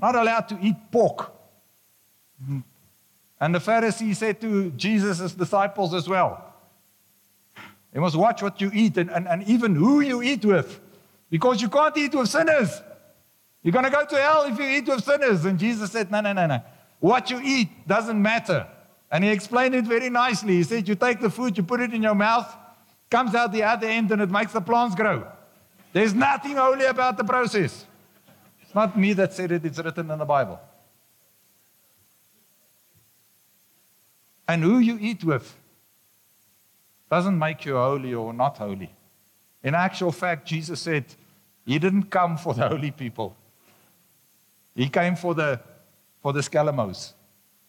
not 0.00 0.14
allowed 0.14 0.48
to 0.48 0.58
eat 0.60 0.76
pork. 0.90 1.32
Mm-hmm. 2.42 2.60
And 3.40 3.54
the 3.54 3.60
Pharisees 3.60 4.18
said 4.18 4.40
to 4.42 4.70
Jesus' 4.72 5.32
disciples 5.32 5.94
as 5.94 6.08
well, 6.08 6.50
you 7.94 8.00
must 8.00 8.14
watch 8.14 8.42
what 8.42 8.60
you 8.60 8.70
eat 8.72 8.96
and, 8.98 9.10
and, 9.10 9.26
and 9.26 9.42
even 9.44 9.74
who 9.74 10.00
you 10.00 10.22
eat 10.22 10.44
with, 10.44 10.80
because 11.28 11.60
you 11.60 11.68
can't 11.68 11.96
eat 11.96 12.14
with 12.14 12.28
sinners. 12.28 12.82
You're 13.62 13.72
going 13.72 13.84
to 13.84 13.90
go 13.90 14.04
to 14.04 14.16
hell 14.16 14.44
if 14.44 14.58
you 14.58 14.64
eat 14.64 14.86
with 14.86 15.04
sinners. 15.04 15.44
And 15.44 15.58
Jesus 15.58 15.90
said, 15.90 16.10
No, 16.10 16.20
no, 16.20 16.32
no, 16.32 16.46
no. 16.46 16.62
What 17.00 17.30
you 17.30 17.40
eat 17.42 17.68
doesn't 17.88 18.20
matter. 18.20 18.66
And 19.10 19.24
he 19.24 19.30
explained 19.30 19.74
it 19.74 19.84
very 19.84 20.08
nicely. 20.08 20.54
He 20.54 20.62
said, 20.62 20.86
You 20.86 20.94
take 20.94 21.20
the 21.20 21.30
food, 21.30 21.56
you 21.56 21.64
put 21.64 21.80
it 21.80 21.92
in 21.92 22.02
your 22.02 22.14
mouth, 22.14 22.54
comes 23.10 23.34
out 23.34 23.52
the 23.52 23.64
other 23.64 23.88
end, 23.88 24.10
and 24.12 24.22
it 24.22 24.30
makes 24.30 24.52
the 24.52 24.60
plants 24.60 24.94
grow. 24.94 25.26
There's 25.92 26.14
nothing 26.14 26.56
holy 26.56 26.84
about 26.84 27.16
the 27.16 27.24
process. 27.24 27.84
It's 28.62 28.74
not 28.74 28.96
me 28.96 29.12
that 29.14 29.32
said 29.32 29.50
it, 29.50 29.64
it's 29.64 29.78
written 29.78 30.10
in 30.10 30.18
the 30.18 30.24
Bible. 30.24 30.60
And 34.46 34.62
who 34.62 34.78
you 34.78 34.98
eat 35.00 35.24
with 35.24 35.56
doesn't 37.10 37.38
make 37.38 37.64
you 37.64 37.74
holy 37.74 38.14
or 38.14 38.32
not 38.32 38.58
holy. 38.58 38.92
In 39.62 39.74
actual 39.74 40.12
fact, 40.12 40.46
Jesus 40.46 40.80
said, 40.80 41.04
He 41.66 41.78
didn't 41.78 42.04
come 42.04 42.36
for 42.36 42.54
the 42.54 42.68
holy 42.68 42.90
people. 42.90 43.36
He 44.74 44.88
came 44.88 45.16
for 45.16 45.34
the 45.34 45.60
for 46.22 46.32
the 46.32 46.40
scalamos. 46.40 47.12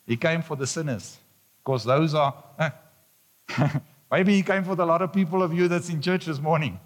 He 0.06 0.18
came 0.18 0.42
for 0.42 0.56
the 0.56 0.68
sinners. 0.68 1.18
Because 1.64 1.84
those 1.84 2.14
are 2.14 2.34
maybe 4.12 4.36
he 4.36 4.44
came 4.44 4.64
for 4.64 4.76
the 4.76 4.86
lot 4.86 5.02
of 5.02 5.14
people 5.14 5.44
of 5.44 5.54
you 5.54 5.68
that's 5.68 5.90
in 5.90 6.02
church 6.02 6.26
this 6.26 6.40
morning. 6.40 6.80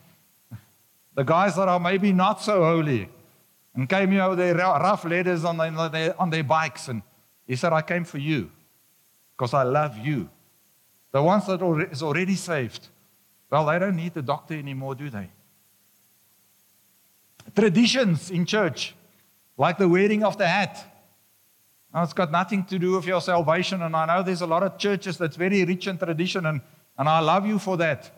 The 1.16 1.24
guys 1.24 1.56
that 1.56 1.68
are 1.68 1.80
maybe 1.80 2.12
not 2.12 2.42
so 2.42 2.64
holy 2.64 3.10
and 3.74 3.90
came 3.90 4.12
here 4.12 4.30
with 4.30 4.38
their 4.38 4.56
rough 4.56 5.06
letters 5.06 5.44
on 5.44 5.58
their, 5.58 6.22
on 6.22 6.30
their 6.30 6.44
bikes. 6.44 6.88
And 6.88 7.02
he 7.48 7.56
said, 7.56 7.74
I 7.74 7.82
came 7.82 8.04
for 8.04 8.18
you 8.18 8.52
because 9.36 9.54
I 9.54 9.64
love 9.64 9.98
you. 9.98 10.30
The 11.12 11.24
ones 11.24 11.48
that 11.48 11.62
are 11.62 11.82
is 11.82 12.04
already 12.04 12.36
saved, 12.36 12.90
well, 13.50 13.66
they 13.66 13.80
don't 13.80 13.96
need 13.96 14.14
the 14.14 14.22
doctor 14.22 14.56
anymore, 14.56 14.96
do 14.96 15.10
they? 15.10 15.30
Traditions 17.56 18.32
in 18.32 18.46
church, 18.46 18.94
like 19.58 19.78
the 19.78 19.88
wearing 19.88 20.24
of 20.24 20.38
the 20.38 20.48
hat. 20.48 20.92
Now, 21.94 22.04
it's 22.04 22.12
got 22.12 22.30
nothing 22.30 22.66
to 22.66 22.78
do 22.78 22.94
with 22.98 23.06
your 23.06 23.22
salvation. 23.22 23.82
And 23.82 23.96
I 23.96 24.06
know 24.06 24.24
there's 24.24 24.42
a 24.42 24.48
lot 24.48 24.64
of 24.64 24.78
churches 24.78 25.18
that's 25.18 25.38
very 25.38 25.64
rich 25.64 25.88
in 25.88 25.98
tradition, 25.98 26.46
and, 26.46 26.60
and 26.98 27.08
I 27.08 27.20
love 27.20 27.48
you 27.48 27.58
for 27.58 27.78
that. 27.78 28.15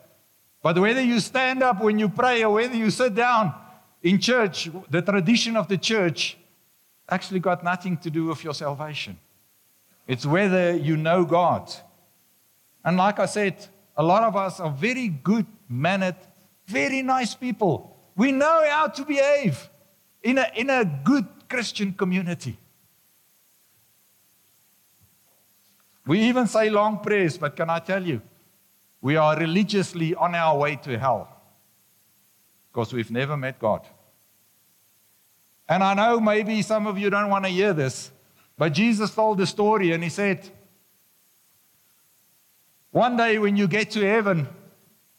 But 0.62 0.78
whether 0.78 1.00
you 1.00 1.20
stand 1.20 1.62
up 1.62 1.80
when 1.80 1.98
you 1.98 2.08
pray 2.08 2.44
or 2.44 2.54
whether 2.54 2.74
you 2.74 2.90
sit 2.90 3.14
down 3.14 3.54
in 4.02 4.18
church, 4.18 4.70
the 4.90 5.02
tradition 5.02 5.56
of 5.56 5.68
the 5.68 5.78
church 5.78 6.36
actually 7.08 7.40
got 7.40 7.64
nothing 7.64 7.96
to 7.98 8.10
do 8.10 8.26
with 8.26 8.42
your 8.44 8.54
salvation. 8.54 9.18
It's 10.06 10.26
whether 10.26 10.76
you 10.76 10.96
know 10.96 11.24
God. 11.24 11.72
And 12.84 12.96
like 12.96 13.18
I 13.18 13.26
said, 13.26 13.66
a 13.96 14.02
lot 14.02 14.22
of 14.22 14.36
us 14.36 14.60
are 14.60 14.70
very 14.70 15.08
good 15.08 15.46
mannered, 15.68 16.16
very 16.66 17.02
nice 17.02 17.34
people. 17.34 17.96
We 18.16 18.32
know 18.32 18.64
how 18.68 18.88
to 18.88 19.04
behave 19.04 19.68
in 20.22 20.38
a, 20.38 20.50
in 20.56 20.70
a 20.70 20.84
good 21.04 21.26
Christian 21.48 21.92
community. 21.92 22.56
We 26.06 26.20
even 26.22 26.46
say 26.46 26.70
long 26.70 27.00
prayers, 27.00 27.36
but 27.36 27.54
can 27.54 27.68
I 27.68 27.80
tell 27.80 28.02
you, 28.02 28.22
we 29.00 29.16
are 29.16 29.38
religiously 29.38 30.14
on 30.14 30.34
our 30.34 30.56
way 30.58 30.76
to 30.76 30.98
hell 30.98 31.28
because 32.70 32.92
we've 32.92 33.10
never 33.10 33.36
met 33.36 33.58
God. 33.58 33.86
And 35.68 35.82
I 35.82 35.94
know 35.94 36.18
maybe 36.18 36.62
some 36.62 36.86
of 36.86 36.98
you 36.98 37.10
don't 37.10 37.30
want 37.30 37.44
to 37.44 37.50
hear 37.50 37.72
this, 37.72 38.10
but 38.56 38.72
Jesus 38.72 39.14
told 39.14 39.38
the 39.38 39.46
story 39.46 39.92
and 39.92 40.02
he 40.02 40.08
said, 40.08 40.50
one 42.90 43.16
day 43.16 43.38
when 43.38 43.56
you 43.56 43.68
get 43.68 43.90
to 43.92 44.00
heaven, 44.00 44.48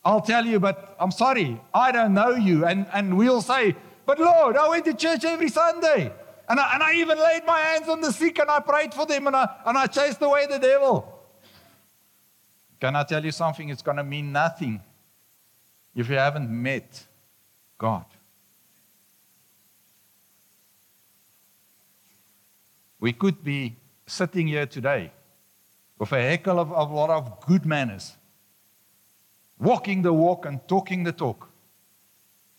I'll 0.04 0.22
tell 0.22 0.46
you, 0.46 0.60
but 0.60 0.96
I'm 1.00 1.12
sorry, 1.12 1.62
I 1.74 1.92
don't 1.92 2.14
know 2.14 2.32
you. 2.32 2.66
And, 2.66 2.88
and 2.94 3.18
we'll 3.18 3.42
say, 3.42 3.76
But 4.06 4.20
Lord, 4.20 4.58
I 4.58 4.68
went 4.70 4.86
to 4.86 4.94
church 4.94 5.24
every 5.24 5.50
Sunday. 5.50 6.12
And 6.48 6.60
I, 6.60 6.74
and 6.74 6.82
I 6.82 6.96
even 6.96 7.20
laid 7.20 7.46
my 7.46 7.60
hands 7.60 7.88
on 7.88 8.02
the 8.02 8.12
sick 8.12 8.40
and 8.40 8.50
I 8.50 8.60
prayed 8.60 8.94
for 8.94 9.06
them 9.06 9.28
and 9.28 9.36
I, 9.36 9.48
and 9.66 9.78
I 9.78 9.86
chased 9.86 10.22
away 10.22 10.48
the 10.48 10.58
devil. 10.58 11.19
Can 12.80 12.96
I 12.96 13.04
tell 13.04 13.24
you 13.24 13.32
something? 13.32 13.70
It's 13.70 13.82
going 13.82 13.98
to 13.98 14.04
mean 14.04 14.32
nothing 14.32 14.82
if 15.96 16.10
you 16.10 16.16
haven't 16.16 16.50
met 16.50 17.06
God. 17.78 18.06
We 23.00 23.14
could 23.14 23.44
be 23.44 23.76
sitting 24.08 24.48
here 24.48 24.66
today 24.66 25.12
with 25.98 26.12
a 26.12 26.22
heckle 26.22 26.60
of, 26.60 26.70
a 26.70 26.84
lot 26.84 27.10
of 27.10 27.46
good 27.46 27.66
manners, 27.66 28.16
walking 29.60 30.02
the 30.02 30.14
walk 30.14 30.46
and 30.46 30.66
talking 30.68 31.04
the 31.04 31.12
talk, 31.12 31.50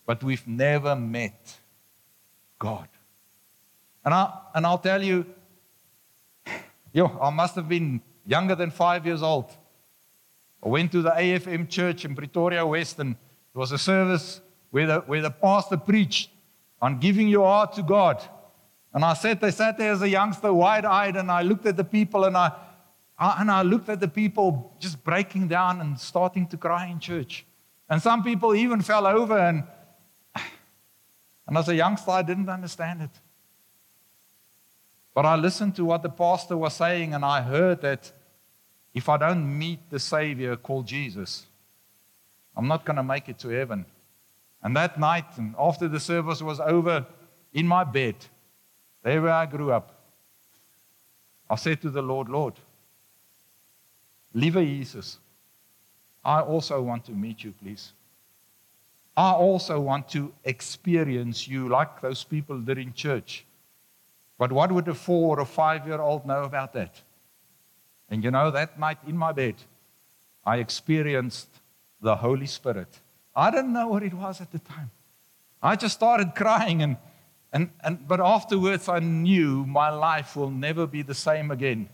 but 0.06 0.22
we've 0.22 0.46
never 0.46 0.94
met 0.94 1.58
God. 2.58 2.88
And, 4.04 4.14
I, 4.14 4.32
and 4.54 4.66
I'll 4.66 4.78
tell 4.78 5.02
you, 5.02 5.26
yo, 6.92 7.18
I 7.20 7.30
must 7.30 7.54
have 7.54 7.68
been 7.68 8.00
younger 8.26 8.54
than 8.54 8.70
five 8.70 9.06
years 9.06 9.22
old. 9.22 9.50
I 10.62 10.68
went 10.68 10.92
to 10.92 11.02
the 11.02 11.10
AFM 11.10 11.68
church 11.68 12.04
in 12.04 12.14
Pretoria 12.14 12.66
West, 12.66 12.98
and 12.98 13.12
it 13.12 13.58
was 13.58 13.72
a 13.72 13.78
service 13.78 14.40
where 14.70 14.86
the, 14.86 15.00
where 15.00 15.22
the 15.22 15.30
pastor 15.30 15.76
preached 15.76 16.30
on 16.80 16.98
giving 16.98 17.28
your 17.28 17.46
heart 17.46 17.72
to 17.74 17.82
God. 17.82 18.22
And 18.92 19.04
I 19.04 19.14
sat, 19.14 19.42
I 19.42 19.50
sat 19.50 19.78
there 19.78 19.92
as 19.92 20.02
a 20.02 20.08
youngster, 20.08 20.52
wide 20.52 20.84
eyed, 20.84 21.16
and 21.16 21.30
I 21.30 21.42
looked 21.42 21.66
at 21.66 21.76
the 21.76 21.84
people 21.84 22.24
and 22.24 22.36
I, 22.36 22.52
I, 23.18 23.40
and 23.40 23.50
I 23.50 23.62
looked 23.62 23.88
at 23.88 24.00
the 24.00 24.08
people 24.08 24.74
just 24.80 25.02
breaking 25.04 25.48
down 25.48 25.80
and 25.80 25.98
starting 25.98 26.46
to 26.48 26.56
cry 26.56 26.86
in 26.86 26.98
church. 26.98 27.44
And 27.88 28.00
some 28.00 28.22
people 28.22 28.54
even 28.54 28.82
fell 28.82 29.06
over, 29.06 29.36
and, 29.36 29.64
and 31.46 31.58
as 31.58 31.68
a 31.68 31.74
youngster, 31.74 32.10
I 32.12 32.22
didn't 32.22 32.48
understand 32.48 33.02
it. 33.02 33.10
But 35.12 35.26
I 35.26 35.36
listened 35.36 35.74
to 35.76 35.84
what 35.84 36.02
the 36.02 36.08
pastor 36.08 36.56
was 36.56 36.74
saying, 36.74 37.14
and 37.14 37.24
I 37.24 37.42
heard 37.42 37.80
that 37.82 38.12
if 38.94 39.08
I 39.08 39.16
don't 39.16 39.58
meet 39.58 39.90
the 39.90 39.98
Savior 39.98 40.56
called 40.56 40.86
Jesus, 40.86 41.46
I'm 42.56 42.66
not 42.66 42.84
going 42.84 42.96
to 42.96 43.02
make 43.02 43.28
it 43.28 43.38
to 43.40 43.48
heaven. 43.48 43.84
And 44.62 44.76
that 44.76 44.98
night, 44.98 45.36
and 45.36 45.54
after 45.58 45.88
the 45.88 46.00
service 46.00 46.42
was 46.42 46.60
over, 46.60 47.06
in 47.52 47.66
my 47.66 47.84
bed, 47.84 48.16
there 49.02 49.22
where 49.22 49.32
I 49.32 49.46
grew 49.46 49.72
up, 49.72 49.94
I 51.48 51.56
said 51.56 51.80
to 51.82 51.90
the 51.90 52.02
Lord, 52.02 52.28
Lord, 52.28 52.54
Liewe 54.34 54.64
Jesus, 54.64 55.18
I 56.24 56.40
also 56.40 56.80
want 56.82 57.04
to 57.06 57.12
meet 57.12 57.42
you, 57.42 57.52
please. 57.52 57.92
I 59.16 59.32
also 59.32 59.80
want 59.80 60.08
to 60.10 60.32
experience 60.44 61.48
you 61.48 61.68
like 61.68 62.00
those 62.00 62.22
people 62.22 62.58
did 62.60 62.78
in 62.78 62.92
church. 62.92 63.44
But 64.38 64.52
what 64.52 64.70
would 64.70 64.88
a 64.88 64.94
four 64.94 65.40
or 65.40 65.44
five 65.44 65.86
year 65.86 66.00
old 66.00 66.26
know 66.26 66.44
about 66.44 66.72
that? 66.74 67.00
And 68.10 68.24
you 68.24 68.30
know, 68.30 68.50
that 68.50 68.78
night 68.78 68.98
in 69.06 69.16
my 69.16 69.32
bed, 69.32 69.54
I 70.44 70.56
experienced 70.56 71.48
the 72.02 72.16
Holy 72.16 72.46
Spirit. 72.46 72.88
I 73.34 73.50
didn't 73.50 73.72
know 73.72 73.88
what 73.88 74.02
it 74.02 74.12
was 74.12 74.40
at 74.40 74.50
the 74.50 74.58
time. 74.58 74.90
I 75.62 75.76
just 75.76 75.94
started 75.94 76.34
crying, 76.34 76.82
and, 76.82 76.96
and, 77.52 77.70
and, 77.84 78.08
but 78.08 78.20
afterwards 78.20 78.88
I 78.88 78.98
knew 78.98 79.64
my 79.66 79.90
life 79.90 80.34
will 80.34 80.50
never 80.50 80.86
be 80.86 81.02
the 81.02 81.14
same 81.14 81.50
again. 81.50 81.88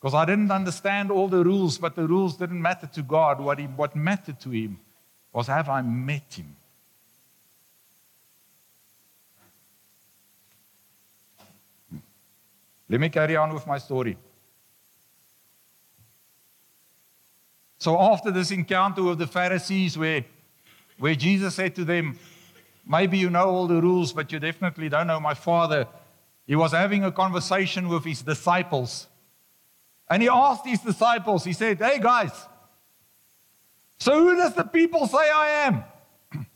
Because 0.00 0.14
I 0.14 0.24
didn't 0.24 0.50
understand 0.50 1.10
all 1.10 1.28
the 1.28 1.44
rules, 1.44 1.76
but 1.76 1.94
the 1.94 2.06
rules 2.06 2.36
didn't 2.36 2.62
matter 2.62 2.86
to 2.86 3.02
God. 3.02 3.38
What, 3.40 3.58
he, 3.58 3.66
what 3.66 3.94
mattered 3.94 4.40
to 4.40 4.50
Him 4.50 4.80
was 5.30 5.48
have 5.48 5.68
I 5.68 5.82
met 5.82 6.32
Him? 6.38 6.56
Hmm. 11.90 11.98
Let 12.88 13.00
me 13.00 13.10
carry 13.10 13.36
on 13.36 13.52
with 13.52 13.66
my 13.66 13.76
story. 13.76 14.16
So, 17.80 17.98
after 17.98 18.30
this 18.30 18.50
encounter 18.50 19.02
with 19.02 19.18
the 19.18 19.26
Pharisees, 19.26 19.96
where, 19.96 20.22
where 20.98 21.14
Jesus 21.14 21.54
said 21.54 21.74
to 21.76 21.84
them, 21.84 22.18
Maybe 22.86 23.16
you 23.16 23.30
know 23.30 23.48
all 23.48 23.66
the 23.66 23.80
rules, 23.80 24.12
but 24.12 24.30
you 24.30 24.38
definitely 24.38 24.90
don't 24.90 25.06
know 25.06 25.18
my 25.18 25.32
Father, 25.32 25.86
he 26.46 26.54
was 26.56 26.72
having 26.72 27.04
a 27.04 27.12
conversation 27.12 27.88
with 27.88 28.04
his 28.04 28.20
disciples. 28.20 29.06
And 30.10 30.22
he 30.22 30.28
asked 30.28 30.66
his 30.66 30.80
disciples, 30.80 31.44
He 31.44 31.54
said, 31.54 31.78
Hey 31.78 31.98
guys, 31.98 32.32
so 33.98 34.12
who 34.18 34.36
does 34.36 34.54
the 34.54 34.64
people 34.64 35.06
say 35.06 35.30
I 35.30 35.48
am? 35.66 35.84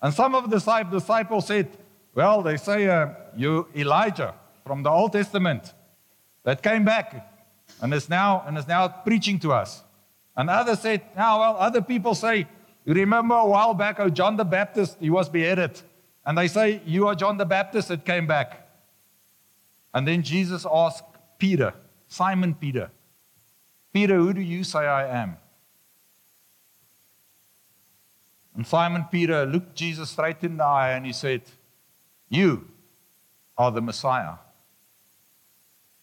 And 0.00 0.14
some 0.14 0.34
of 0.34 0.48
the 0.48 0.56
disciples 0.90 1.46
said, 1.46 1.68
Well, 2.14 2.40
they 2.40 2.56
say 2.56 2.88
uh, 2.88 3.08
you 3.36 3.68
Elijah 3.76 4.34
from 4.64 4.82
the 4.82 4.90
Old 4.90 5.12
Testament 5.12 5.74
that 6.44 6.62
came 6.62 6.84
back 6.86 7.30
and 7.82 7.92
is 7.92 8.08
now 8.08 8.42
and 8.46 8.56
is 8.56 8.66
now 8.66 8.88
preaching 8.88 9.38
to 9.40 9.52
us. 9.52 9.82
And 10.36 10.50
others 10.50 10.80
said, 10.80 11.02
now, 11.16 11.36
ah, 11.36 11.40
well, 11.40 11.56
other 11.58 11.80
people 11.80 12.14
say, 12.14 12.46
you 12.84 12.94
remember 12.94 13.34
a 13.34 13.46
while 13.46 13.74
back, 13.74 13.98
oh, 13.98 14.10
John 14.10 14.36
the 14.36 14.44
Baptist, 14.44 14.96
he 15.00 15.10
was 15.10 15.28
beheaded. 15.28 15.80
And 16.24 16.36
they 16.36 16.48
say, 16.48 16.82
you 16.84 17.08
are 17.08 17.14
John 17.14 17.38
the 17.38 17.46
Baptist 17.46 17.88
that 17.88 18.04
came 18.04 18.26
back. 18.26 18.68
And 19.94 20.06
then 20.06 20.22
Jesus 20.22 20.66
asked 20.70 21.04
Peter, 21.38 21.72
Simon 22.08 22.54
Peter, 22.54 22.90
Peter, 23.92 24.16
who 24.16 24.34
do 24.34 24.42
you 24.42 24.62
say 24.62 24.80
I 24.80 25.22
am? 25.22 25.38
And 28.54 28.66
Simon 28.66 29.06
Peter 29.10 29.46
looked 29.46 29.74
Jesus 29.74 30.10
straight 30.10 30.42
in 30.42 30.58
the 30.58 30.64
eye 30.64 30.92
and 30.92 31.06
he 31.06 31.12
said, 31.12 31.42
You 32.28 32.68
are 33.56 33.70
the 33.70 33.80
Messiah. 33.80 34.34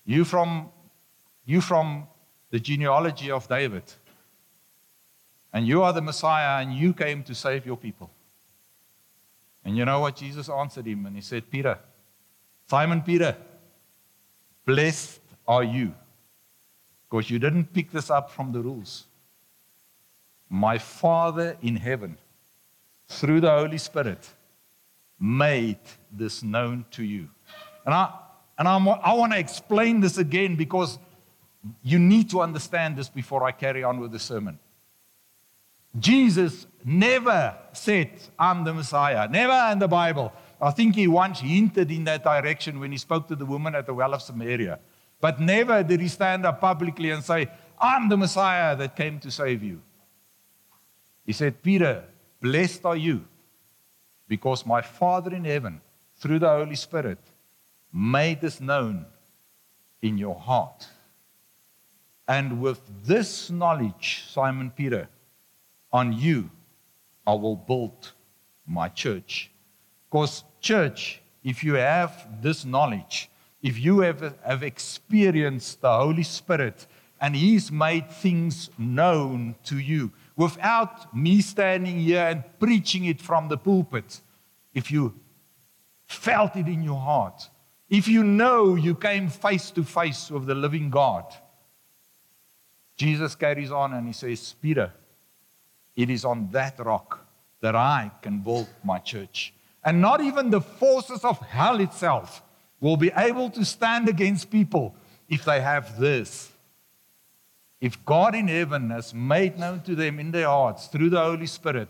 You 0.06 0.25
from, 0.25 0.70
you 1.46 1.62
from 1.62 2.08
the 2.50 2.60
genealogy 2.60 3.32
of 3.32 3.48
David. 3.48 3.84
And 5.53 5.67
you 5.67 5.83
are 5.83 5.93
the 5.93 6.01
Messiah, 6.01 6.62
and 6.62 6.74
you 6.74 6.93
came 6.93 7.24
to 7.24 7.36
save 7.36 7.65
your 7.65 7.77
people. 7.77 8.10
And 9.63 9.77
you 9.77 9.86
know 9.86 10.00
what? 10.00 10.15
Jesus 10.15 10.50
answered 10.50 10.88
him, 10.88 11.05
and 11.05 11.15
he 11.15 11.22
said, 11.22 11.50
Peter, 11.50 11.77
Simon 12.67 13.01
Peter, 13.01 13.38
blessed 14.65 15.19
are 15.48 15.63
you, 15.63 15.93
because 17.10 17.29
you 17.29 17.38
didn't 17.38 17.72
pick 17.74 17.91
this 17.91 18.10
up 18.10 18.31
from 18.31 18.51
the 18.51 18.60
rules. 18.60 19.05
My 20.50 20.77
Father 20.77 21.55
in 21.62 21.75
heaven, 21.75 22.17
through 23.07 23.41
the 23.41 23.51
Holy 23.51 23.77
Spirit, 23.77 24.27
made 25.19 25.77
this 26.12 26.43
known 26.43 26.86
to 26.91 27.03
you. 27.03 27.29
And 27.86 27.93
I, 27.93 28.12
and 28.57 28.67
I'm, 28.67 28.88
I 28.88 29.13
want 29.13 29.33
to 29.33 29.39
explain 29.39 30.00
this 30.00 30.17
again 30.17 30.55
because 30.55 30.98
you 31.83 32.00
need 32.00 32.29
to 32.31 32.41
understand 32.41 32.98
this 32.98 33.10
before 33.10 33.43
I 33.43 33.51
carry 33.51 33.83
on 33.83 34.00
with 34.00 34.12
the 34.12 34.19
sermon. 34.19 34.60
Jesus 35.98 36.66
never 36.84 37.56
said, 37.72 38.12
I'm 38.38 38.64
the 38.64 38.74
Messiah. 38.74 39.28
Never 39.28 39.72
in 39.72 39.80
the 39.80 39.88
Bible. 39.88 40.34
I 40.62 40.72
think 40.72 40.96
he 40.96 41.08
once 41.08 41.40
hinted 41.40 41.92
in 41.92 42.06
that 42.06 42.24
direction 42.24 42.80
when 42.80 42.92
he 42.92 42.98
spoke 42.98 43.28
to 43.28 43.36
the 43.36 43.46
woman 43.46 43.76
at 43.76 43.86
the 43.86 43.94
well 43.94 44.14
of 44.14 44.22
Samaria. 44.22 44.80
But 45.20 45.40
never 45.40 45.84
did 45.84 46.00
he 46.00 46.08
stand 46.08 46.46
up 46.46 46.62
publicly 46.62 47.12
and 47.12 47.24
say, 47.24 47.50
I'm 47.80 48.10
the 48.10 48.18
Messiah 48.18 48.76
that 48.78 48.96
came 48.96 49.20
to 49.20 49.32
save 49.32 49.62
you. 49.64 49.82
He 51.26 51.34
said, 51.34 51.62
Peter, 51.62 52.04
blessed 52.42 52.86
are 52.86 52.96
you 52.96 53.26
because 54.28 54.66
my 54.66 54.82
Father 54.82 55.34
in 55.34 55.46
heaven, 55.46 55.82
through 56.18 56.40
the 56.40 56.50
Holy 56.50 56.76
Spirit, 56.76 57.20
made 57.94 58.42
this 58.42 58.60
known 58.60 59.06
in 60.02 60.18
your 60.18 60.36
heart. 60.36 60.88
And 62.28 62.62
with 62.62 62.82
this 63.04 63.50
knowledge, 63.50 64.26
Simon 64.30 64.72
Peter, 64.72 65.10
on 65.94 66.12
you 66.12 66.50
I 67.26 67.34
will 67.34 67.56
build 67.56 68.12
my 68.68 68.90
church. 68.90 69.52
Because, 70.10 70.44
church, 70.60 71.22
if 71.44 71.64
you 71.64 71.76
have 71.76 72.42
this 72.42 72.66
knowledge, 72.66 73.30
if 73.62 73.80
you 73.80 74.02
have, 74.02 74.36
have 74.44 74.64
experienced 74.64 75.82
the 75.82 75.92
Holy 75.92 76.24
Spirit 76.24 76.86
and 77.22 77.36
He's 77.36 77.72
made 77.72 78.12
things 78.12 78.70
known 78.78 79.56
to 79.66 79.78
you 79.78 80.12
without 80.36 81.16
me 81.16 81.42
standing 81.42 82.00
here 82.00 82.26
and 82.26 82.44
preaching 82.60 83.06
it 83.06 83.22
from 83.22 83.48
the 83.48 83.58
pulpit, 83.58 84.20
if 84.74 84.92
you 84.92 85.14
felt 86.06 86.56
it 86.56 86.68
in 86.68 86.84
your 86.84 87.00
heart, 87.00 87.50
if 87.90 88.08
you 88.08 88.24
know 88.24 88.76
you 88.76 88.96
came 88.96 89.30
face 89.30 89.72
to 89.72 89.84
face 89.84 90.29
with 90.29 90.46
the 90.46 90.56
living 90.56 90.90
God, 90.90 91.24
Jesus 92.98 93.36
carries 93.36 93.72
on 93.72 93.94
and 93.94 94.08
He 94.08 94.14
says, 94.14 94.56
Peter, 94.62 94.92
it 95.96 96.10
is 96.10 96.25
on 96.25 96.50
that 96.51 96.79
rock 96.79 97.25
that 97.62 97.75
I 97.75 98.12
can 98.22 98.40
build 98.40 98.68
my 98.84 99.00
church. 99.00 99.53
And 99.86 100.01
not 100.01 100.22
even 100.22 100.50
the 100.50 100.62
forces 100.62 101.24
of 101.24 101.40
hell 101.40 101.79
itself 101.79 102.42
will 102.79 102.98
be 102.98 103.12
able 103.16 103.50
to 103.51 103.64
stand 103.64 104.10
against 104.10 104.51
people 104.51 104.96
if 105.29 105.46
they 105.46 105.62
have 105.62 106.00
this. 106.00 106.51
If 107.79 108.03
God 108.06 108.34
in 108.36 108.48
heaven 108.48 108.90
has 108.92 109.14
made 109.14 109.58
known 109.60 109.82
to 109.82 109.96
them 109.96 110.20
in 110.20 110.32
their 110.32 110.48
hearts 110.48 110.88
through 110.88 111.10
the 111.10 111.22
Holy 111.22 111.48
Spirit 111.48 111.90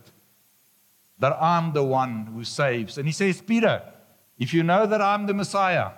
that 1.18 1.36
I'm 1.40 1.72
the 1.72 1.84
one 1.84 2.26
who 2.26 2.44
saves. 2.44 2.98
And 2.98 3.06
he 3.06 3.12
says, 3.12 3.40
Peter, 3.40 3.82
if 4.38 4.52
you 4.52 4.62
know 4.62 4.86
that 4.86 5.00
I'm 5.00 5.26
the 5.26 5.34
Messiah 5.34 5.90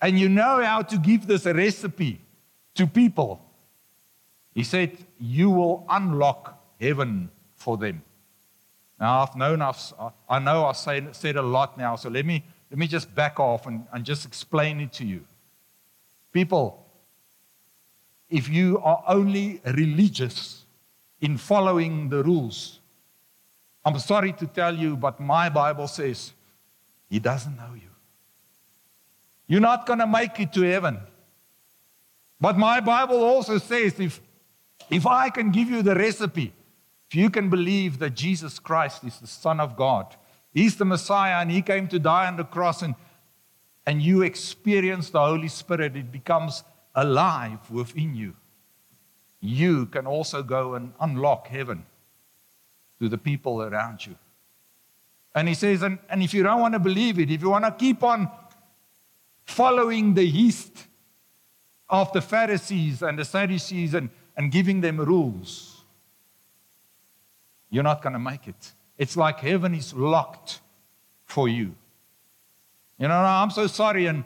and 0.00 0.18
you 0.18 0.28
know 0.28 0.62
how 0.62 0.82
to 0.82 0.96
give 0.98 1.26
this 1.26 1.44
recipe 1.46 2.20
to 2.74 2.86
people, 2.86 3.44
he 4.54 4.62
said, 4.62 4.96
you 5.18 5.50
will 5.50 5.84
unlock 5.88 6.59
heaven 6.80 7.30
for 7.54 7.76
them. 7.76 8.02
Now, 8.98 9.22
I've 9.22 9.36
known, 9.36 9.62
I've, 9.62 9.92
I 10.28 10.38
know 10.38 10.66
I've 10.66 10.76
said, 10.76 11.14
said 11.16 11.36
a 11.36 11.42
lot 11.42 11.78
now, 11.78 11.96
so 11.96 12.08
let 12.10 12.26
me, 12.26 12.44
let 12.70 12.78
me 12.78 12.86
just 12.86 13.14
back 13.14 13.40
off 13.40 13.66
and, 13.66 13.86
and 13.92 14.04
just 14.04 14.26
explain 14.26 14.80
it 14.80 14.92
to 14.94 15.06
you. 15.06 15.24
People, 16.32 16.86
if 18.28 18.48
you 18.48 18.78
are 18.78 19.02
only 19.08 19.60
religious 19.64 20.64
in 21.20 21.36
following 21.38 22.08
the 22.08 22.22
rules, 22.22 22.78
I'm 23.84 23.98
sorry 23.98 24.32
to 24.34 24.46
tell 24.46 24.74
you, 24.76 24.96
but 24.96 25.18
my 25.18 25.48
Bible 25.48 25.88
says 25.88 26.32
he 27.08 27.18
doesn't 27.18 27.56
know 27.56 27.74
you. 27.74 27.88
You're 29.46 29.60
not 29.60 29.86
going 29.86 29.98
to 29.98 30.06
make 30.06 30.38
it 30.38 30.52
to 30.52 30.62
heaven. 30.62 30.98
But 32.40 32.56
my 32.56 32.80
Bible 32.80 33.24
also 33.24 33.58
says 33.58 33.98
if, 33.98 34.20
if 34.90 35.06
I 35.06 35.30
can 35.30 35.50
give 35.50 35.68
you 35.68 35.82
the 35.82 35.94
recipe, 35.94 36.52
if 37.10 37.16
you 37.16 37.28
can 37.28 37.50
believe 37.50 37.98
that 37.98 38.10
Jesus 38.10 38.60
Christ 38.60 39.02
is 39.02 39.18
the 39.18 39.26
Son 39.26 39.58
of 39.58 39.76
God, 39.76 40.14
He's 40.54 40.76
the 40.76 40.84
Messiah, 40.84 41.40
and 41.40 41.50
He 41.50 41.60
came 41.60 41.88
to 41.88 41.98
die 41.98 42.28
on 42.28 42.36
the 42.36 42.44
cross, 42.44 42.82
and, 42.82 42.94
and 43.84 44.00
you 44.00 44.22
experience 44.22 45.10
the 45.10 45.18
Holy 45.18 45.48
Spirit, 45.48 45.96
it 45.96 46.12
becomes 46.12 46.62
alive 46.94 47.68
within 47.68 48.14
you. 48.14 48.36
You 49.40 49.86
can 49.86 50.06
also 50.06 50.44
go 50.44 50.74
and 50.74 50.92
unlock 51.00 51.48
heaven 51.48 51.84
to 53.00 53.08
the 53.08 53.18
people 53.18 53.60
around 53.60 54.06
you. 54.06 54.14
And 55.34 55.48
he 55.48 55.54
says, 55.54 55.82
and, 55.82 55.98
and 56.08 56.22
if 56.22 56.32
you 56.32 56.44
don't 56.44 56.60
want 56.60 56.74
to 56.74 56.80
believe 56.80 57.18
it, 57.18 57.28
if 57.28 57.42
you 57.42 57.50
want 57.50 57.64
to 57.64 57.72
keep 57.72 58.04
on 58.04 58.30
following 59.46 60.14
the 60.14 60.24
yeast 60.24 60.86
of 61.88 62.12
the 62.12 62.20
Pharisees 62.20 63.02
and 63.02 63.18
the 63.18 63.24
Sadducees 63.24 63.94
and, 63.94 64.10
and 64.36 64.52
giving 64.52 64.80
them 64.80 64.98
rules, 64.98 65.79
you're 67.70 67.84
not 67.84 68.02
going 68.02 68.12
to 68.12 68.18
make 68.18 68.48
it. 68.48 68.72
It's 68.98 69.16
like 69.16 69.40
heaven 69.40 69.74
is 69.74 69.94
locked 69.94 70.60
for 71.24 71.48
you. 71.48 71.74
You 72.98 73.08
know, 73.08 73.14
I'm 73.14 73.50
so 73.50 73.66
sorry. 73.66 74.06
And, 74.06 74.24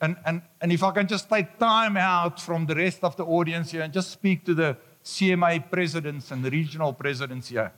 and, 0.00 0.16
and, 0.26 0.42
and 0.60 0.72
if 0.72 0.82
I 0.82 0.90
can 0.90 1.06
just 1.06 1.30
take 1.30 1.58
time 1.58 1.96
out 1.96 2.40
from 2.40 2.66
the 2.66 2.74
rest 2.74 3.02
of 3.02 3.16
the 3.16 3.24
audience 3.24 3.70
here 3.70 3.82
and 3.82 3.92
just 3.92 4.10
speak 4.10 4.44
to 4.44 4.54
the 4.54 4.76
CMA 5.04 5.70
presidents 5.70 6.30
and 6.30 6.44
the 6.44 6.50
regional 6.50 6.92
presidents 6.92 7.48
here. 7.48 7.72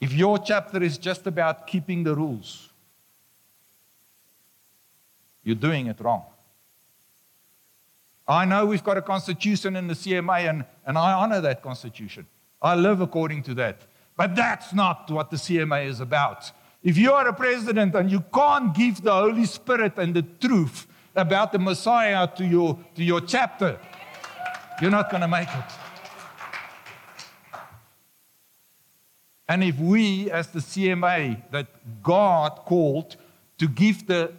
If 0.00 0.12
your 0.12 0.38
chapter 0.38 0.82
is 0.82 0.96
just 0.96 1.26
about 1.26 1.66
keeping 1.66 2.04
the 2.04 2.14
rules, 2.14 2.70
you're 5.44 5.56
doing 5.56 5.86
it 5.86 6.00
wrong. 6.00 6.24
I 8.26 8.44
know 8.44 8.64
we've 8.64 8.84
got 8.84 8.96
a 8.96 9.02
constitution 9.02 9.74
in 9.76 9.88
the 9.88 9.94
CMA, 9.94 10.48
and, 10.48 10.64
and 10.86 10.96
I 10.96 11.12
honor 11.12 11.40
that 11.40 11.62
constitution. 11.62 12.26
I 12.62 12.74
live 12.74 13.00
according 13.00 13.42
to 13.44 13.54
that. 13.54 13.82
But 14.16 14.36
that's 14.36 14.74
not 14.74 15.10
what 15.10 15.30
the 15.30 15.36
CMA 15.36 15.86
is 15.86 16.00
about. 16.00 16.50
If 16.82 16.96
you 16.96 17.12
are 17.12 17.26
a 17.28 17.32
president 17.32 17.94
and 17.94 18.10
you 18.10 18.20
can't 18.34 18.74
give 18.74 19.02
the 19.02 19.12
Holy 19.12 19.44
Spirit 19.44 19.94
and 19.96 20.14
the 20.14 20.22
truth 20.22 20.86
about 21.14 21.52
the 21.52 21.58
Messiah 21.58 22.26
to 22.36 22.44
your, 22.44 22.78
to 22.94 23.04
your 23.04 23.20
chapter, 23.20 23.78
you're 24.80 24.90
not 24.90 25.10
going 25.10 25.22
to 25.22 25.28
make 25.28 25.48
it. 25.48 25.64
And 29.48 29.64
if 29.64 29.78
we, 29.78 30.30
as 30.30 30.46
the 30.48 30.60
CMA, 30.60 31.50
that 31.50 32.02
God 32.02 32.60
called 32.66 33.16
to 33.58 33.66
give 33.66 34.06
the, 34.06 34.32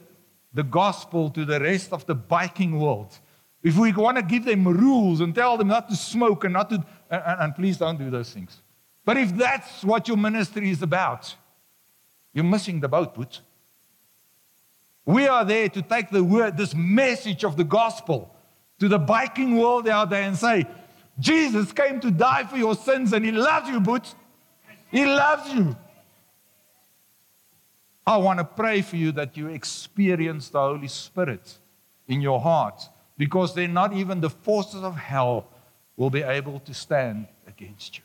the 0.54 0.64
gospel 0.64 1.30
to 1.32 1.44
the 1.44 1.60
rest 1.60 1.92
of 1.92 2.06
the 2.06 2.16
biking 2.16 2.80
world, 2.80 3.20
if 3.62 3.78
we 3.78 3.92
want 3.92 4.18
to 4.18 4.24
give 4.24 4.46
them 4.46 4.68
rules 4.68 5.20
and 5.20 5.36
tell 5.36 5.58
them 5.58 5.68
not 5.68 5.90
to 5.90 5.96
smoke 5.96 6.46
and 6.46 6.54
not 6.54 6.70
to 6.70 6.84
and, 7.12 7.41
and 7.41 7.56
please 7.56 7.78
don't 7.78 7.97
do 7.97 8.10
those 8.10 8.32
things. 8.32 8.62
But 9.06 9.17
if 9.17 9.36
that's 9.36 9.84
what 9.84 10.08
your 10.08 10.17
ministry 10.17 10.69
is 10.71 10.82
about, 10.82 11.36
you're 12.34 12.45
missing 12.45 12.80
the 12.80 12.88
boat, 12.88 13.13
Boots. 13.13 13.41
We 15.06 15.28
are 15.28 15.43
there 15.43 15.67
to 15.69 15.82
take 15.82 16.10
the 16.10 16.24
word, 16.24 16.58
this 16.58 16.74
message 16.74 17.43
of 17.43 17.58
the 17.58 17.63
gospel 17.63 18.34
to 18.80 18.88
the 18.88 19.00
biking 19.00 19.58
world 19.58 19.88
out 19.88 20.10
there 20.10 20.24
and 20.24 20.38
say, 20.38 20.65
Jesus 21.19 21.71
came 21.74 22.00
to 22.00 22.10
die 22.10 22.45
for 22.45 22.58
your 22.58 22.76
sins 22.76 23.12
and 23.12 23.26
he 23.26 23.32
loves 23.32 23.69
you, 23.69 23.80
Boots. 23.80 24.15
He 24.89 25.06
loves 25.06 25.54
you. 25.54 25.76
I 28.06 28.17
want 28.17 28.39
to 28.39 28.45
pray 28.45 28.82
for 28.82 28.95
you 28.95 29.12
that 29.13 29.38
you 29.38 29.47
experience 29.47 30.50
the 30.50 30.60
Holy 30.60 30.88
Spirit 30.88 31.58
in 32.08 32.21
your 32.21 32.39
heart 32.39 32.89
because 33.17 33.54
they're 33.54 33.67
not 33.67 33.93
even 33.93 34.21
the 34.21 34.30
forces 34.30 34.84
of 34.84 34.95
hell 34.95 35.47
will 36.02 36.10
be 36.10 36.24
able 36.24 36.60
to 36.62 36.74
stand 36.74 37.28
against 37.48 38.00
you. 38.00 38.04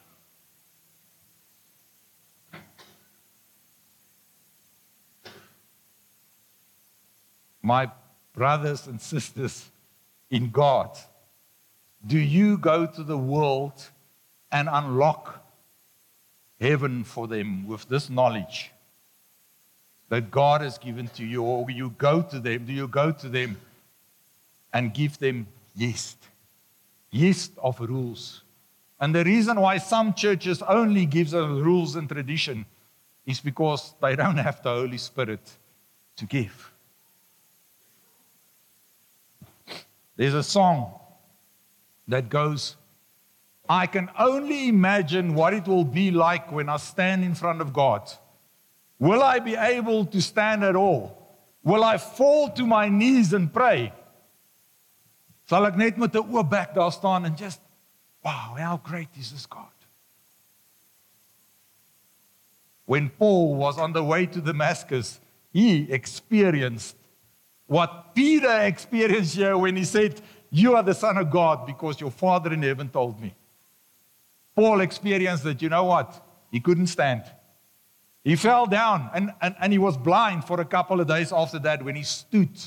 My 7.63 7.91
brothers 8.35 8.87
and 8.87 9.01
sisters 9.01 9.71
in 10.31 10.51
God, 10.51 10.91
do 12.07 12.19
you 12.19 12.59
go 12.59 12.85
to 12.85 13.03
the 13.03 13.17
world 13.17 13.89
and 14.53 14.69
unlock 14.71 15.43
heaven 16.61 17.03
for 17.03 17.27
them 17.27 17.67
with 17.67 17.89
this 17.89 18.11
knowledge 18.11 18.73
that 20.11 20.31
God 20.31 20.61
has 20.61 20.77
given 20.77 21.09
to 21.17 21.25
you? 21.25 21.43
Or 21.43 21.71
you 21.71 21.95
go 21.97 22.21
to 22.21 22.41
them, 22.41 22.67
do 22.67 22.75
you 22.75 22.89
go 22.89 23.11
to 23.11 23.29
them 23.31 23.57
and 24.75 24.93
give 24.93 25.19
them 25.19 25.47
yeast? 25.75 26.19
Yeast 27.11 27.53
of 27.63 27.81
rules. 27.81 28.43
And 29.01 29.15
the 29.15 29.25
reason 29.25 29.61
why 29.61 29.79
some 29.79 30.15
churches 30.15 30.63
only 30.63 31.07
give 31.07 31.29
us 31.29 31.49
rules 31.49 31.97
and 31.97 32.09
tradition 32.09 32.65
is 33.27 33.41
because 33.41 33.95
they 34.01 34.17
don't 34.17 34.39
have 34.39 34.63
the 34.63 34.71
Holy 34.71 34.99
Spirit 34.99 35.41
to 36.17 36.25
give. 36.25 36.73
There's 40.17 40.35
a 40.35 40.43
song 40.43 40.99
that 42.09 42.29
goes, 42.31 42.77
I 43.69 43.87
can 43.87 44.09
only 44.19 44.69
imagine 44.69 45.35
what 45.35 45.53
it 45.53 45.67
will 45.67 45.85
be 45.85 46.11
like 46.11 46.51
when 46.53 46.69
I 46.69 46.77
stand 46.79 47.25
in 47.25 47.35
front 47.35 47.61
of 47.61 47.73
God. 47.73 48.11
Will 48.99 49.23
I 49.23 49.41
be 49.41 49.57
able 49.57 50.07
to 50.07 50.23
stand 50.23 50.65
at 50.65 50.77
all? 50.77 51.37
Will 51.63 51.85
I 51.85 51.99
fall 51.99 52.49
to 52.51 52.65
my 52.65 52.89
knees 52.89 53.33
and 53.33 53.53
pray? 53.53 53.93
Sal 55.47 55.67
ek 55.67 55.77
net 55.77 55.97
met 55.97 56.15
'n 56.15 56.35
oop 56.35 56.51
bek 56.51 56.75
daar 56.75 56.93
staan 56.93 57.25
en 57.25 57.35
just 57.37 57.61
wow, 58.23 58.57
how 58.59 58.77
great 58.83 59.09
is 59.17 59.31
this 59.31 59.47
God? 59.47 59.71
When 62.87 63.11
Paul 63.11 63.55
was 63.57 63.79
on 63.79 63.93
the 63.93 64.03
way 64.03 64.27
to 64.27 64.41
Damascus, 64.41 65.21
he 65.53 65.91
experienced 65.93 66.97
what 67.67 68.15
Peter 68.15 68.61
experienced 68.61 69.37
here 69.37 69.57
when 69.59 69.77
he 69.77 69.85
said, 69.85 70.21
You 70.51 70.77
are 70.77 70.83
the 70.83 70.95
Son 70.95 71.17
of 71.19 71.31
God 71.31 71.67
because 71.67 72.01
your 72.01 72.11
Father 72.13 72.53
in 72.53 72.63
heaven 72.63 72.89
told 72.89 73.21
me. 73.21 73.35
Paul 74.55 74.81
experienced 74.81 75.45
that, 75.45 75.61
you 75.61 75.69
know 75.69 75.85
what? 75.85 76.25
He 76.51 76.61
couldn't 76.61 76.87
stand. 76.87 77.25
He 78.25 78.37
fell 78.37 78.67
down 78.67 79.11
and, 79.15 79.33
and, 79.41 79.55
and 79.61 79.73
he 79.73 79.79
was 79.79 79.97
blind 79.97 80.45
for 80.45 80.61
a 80.61 80.65
couple 80.65 81.01
of 81.01 81.07
days 81.07 81.33
after 81.33 81.59
that 81.61 81.85
when 81.85 81.95
he 81.97 82.03
stood 82.03 82.59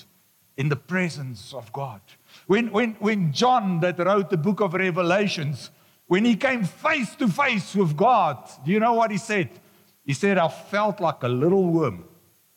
in 0.57 0.69
the 0.69 0.75
presence 0.75 1.53
of 1.53 1.71
God. 1.73 2.01
When, 2.49 2.71
when, 2.71 2.93
when 2.93 3.31
John, 3.31 3.79
that 3.81 3.99
wrote 3.99 4.31
the 4.31 4.37
book 4.37 4.59
of 4.59 4.73
Revelations, 4.73 5.69
when 6.07 6.25
he 6.25 6.35
came 6.35 6.63
face 6.63 7.13
to 7.17 7.27
face 7.27 7.75
with 7.75 7.95
God, 7.95 8.37
do 8.65 8.71
you 8.71 8.79
know 8.79 8.93
what 8.93 9.11
he 9.11 9.19
said? 9.19 9.51
He 10.03 10.15
said, 10.15 10.39
I 10.39 10.47
felt 10.47 10.99
like 10.99 11.21
a 11.21 11.27
little 11.27 11.67
worm. 11.67 12.05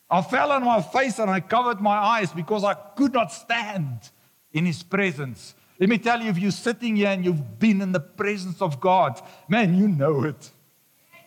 I 0.08 0.22
fell 0.22 0.50
on 0.50 0.64
my 0.64 0.80
face 0.80 1.18
and 1.18 1.30
I 1.30 1.40
covered 1.40 1.82
my 1.82 1.94
eyes 1.98 2.32
because 2.32 2.64
I 2.64 2.72
could 2.72 3.12
not 3.12 3.32
stand 3.32 4.08
in 4.54 4.64
his 4.64 4.82
presence. 4.82 5.54
Let 5.78 5.90
me 5.90 5.98
tell 5.98 6.22
you, 6.22 6.30
if 6.30 6.38
you're 6.38 6.52
sitting 6.52 6.96
here 6.96 7.08
and 7.08 7.22
you've 7.22 7.58
been 7.58 7.82
in 7.82 7.92
the 7.92 8.00
presence 8.00 8.62
of 8.62 8.80
God, 8.80 9.20
man, 9.46 9.74
you 9.74 9.88
know 9.88 10.24
it. 10.24 10.50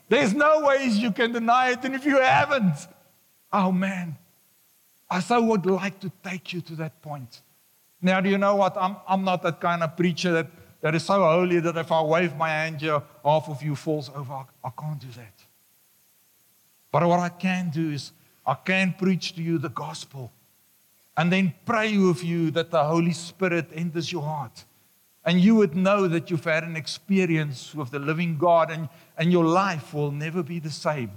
There's 0.09 0.33
no 0.33 0.61
ways 0.61 0.97
you 0.97 1.11
can 1.11 1.33
deny 1.33 1.69
it. 1.69 1.85
And 1.85 1.93
if 1.93 2.03
you 2.03 2.19
haven't, 2.19 2.87
oh 3.53 3.71
man, 3.71 4.17
I 5.07 5.19
so 5.19 5.39
would 5.39 5.67
like 5.67 5.99
to 5.99 6.11
take 6.23 6.51
you 6.51 6.61
to 6.61 6.75
that 6.77 7.03
point. 7.03 7.43
Now, 8.05 8.21
do 8.21 8.29
you 8.29 8.37
know 8.37 8.55
what? 8.55 8.77
I'm, 8.77 8.97
I'm 9.07 9.23
not 9.23 9.41
that 9.41 9.59
kind 9.59 9.81
of 9.81 9.97
preacher 9.97 10.31
that, 10.31 10.47
that 10.81 10.93
is 10.93 11.03
so 11.03 11.23
holy 11.23 11.59
that 11.59 11.75
if 11.75 11.91
I 11.91 12.03
wave 12.03 12.35
my 12.35 12.49
hand 12.49 12.81
here, 12.81 13.01
half 13.23 13.49
of 13.49 13.63
you 13.63 13.75
falls 13.75 14.11
over. 14.13 14.31
I, 14.31 14.43
I 14.63 14.69
can't 14.79 14.99
do 14.99 15.07
that. 15.17 15.43
But 16.91 17.07
what 17.07 17.19
I 17.19 17.29
can 17.29 17.71
do 17.71 17.89
is 17.89 18.11
I 18.45 18.53
can 18.53 18.93
preach 18.95 19.33
to 19.37 19.41
you 19.41 19.57
the 19.57 19.69
gospel 19.69 20.31
and 21.17 21.31
then 21.31 21.55
pray 21.65 21.97
with 21.97 22.23
you 22.23 22.51
that 22.51 22.69
the 22.69 22.83
Holy 22.83 23.11
Spirit 23.11 23.69
enters 23.73 24.11
your 24.11 24.21
heart. 24.21 24.65
And 25.25 25.41
you 25.41 25.55
would 25.55 25.75
know 25.75 26.07
that 26.07 26.29
you've 26.29 26.43
had 26.43 26.63
an 26.63 26.75
experience 26.75 27.73
with 27.73 27.89
the 27.89 27.97
living 27.97 28.37
God 28.37 28.69
and, 28.69 28.87
and 29.17 29.31
your 29.31 29.45
life 29.45 29.95
will 29.95 30.11
never 30.11 30.43
be 30.43 30.59
the 30.59 30.69
same. 30.69 31.09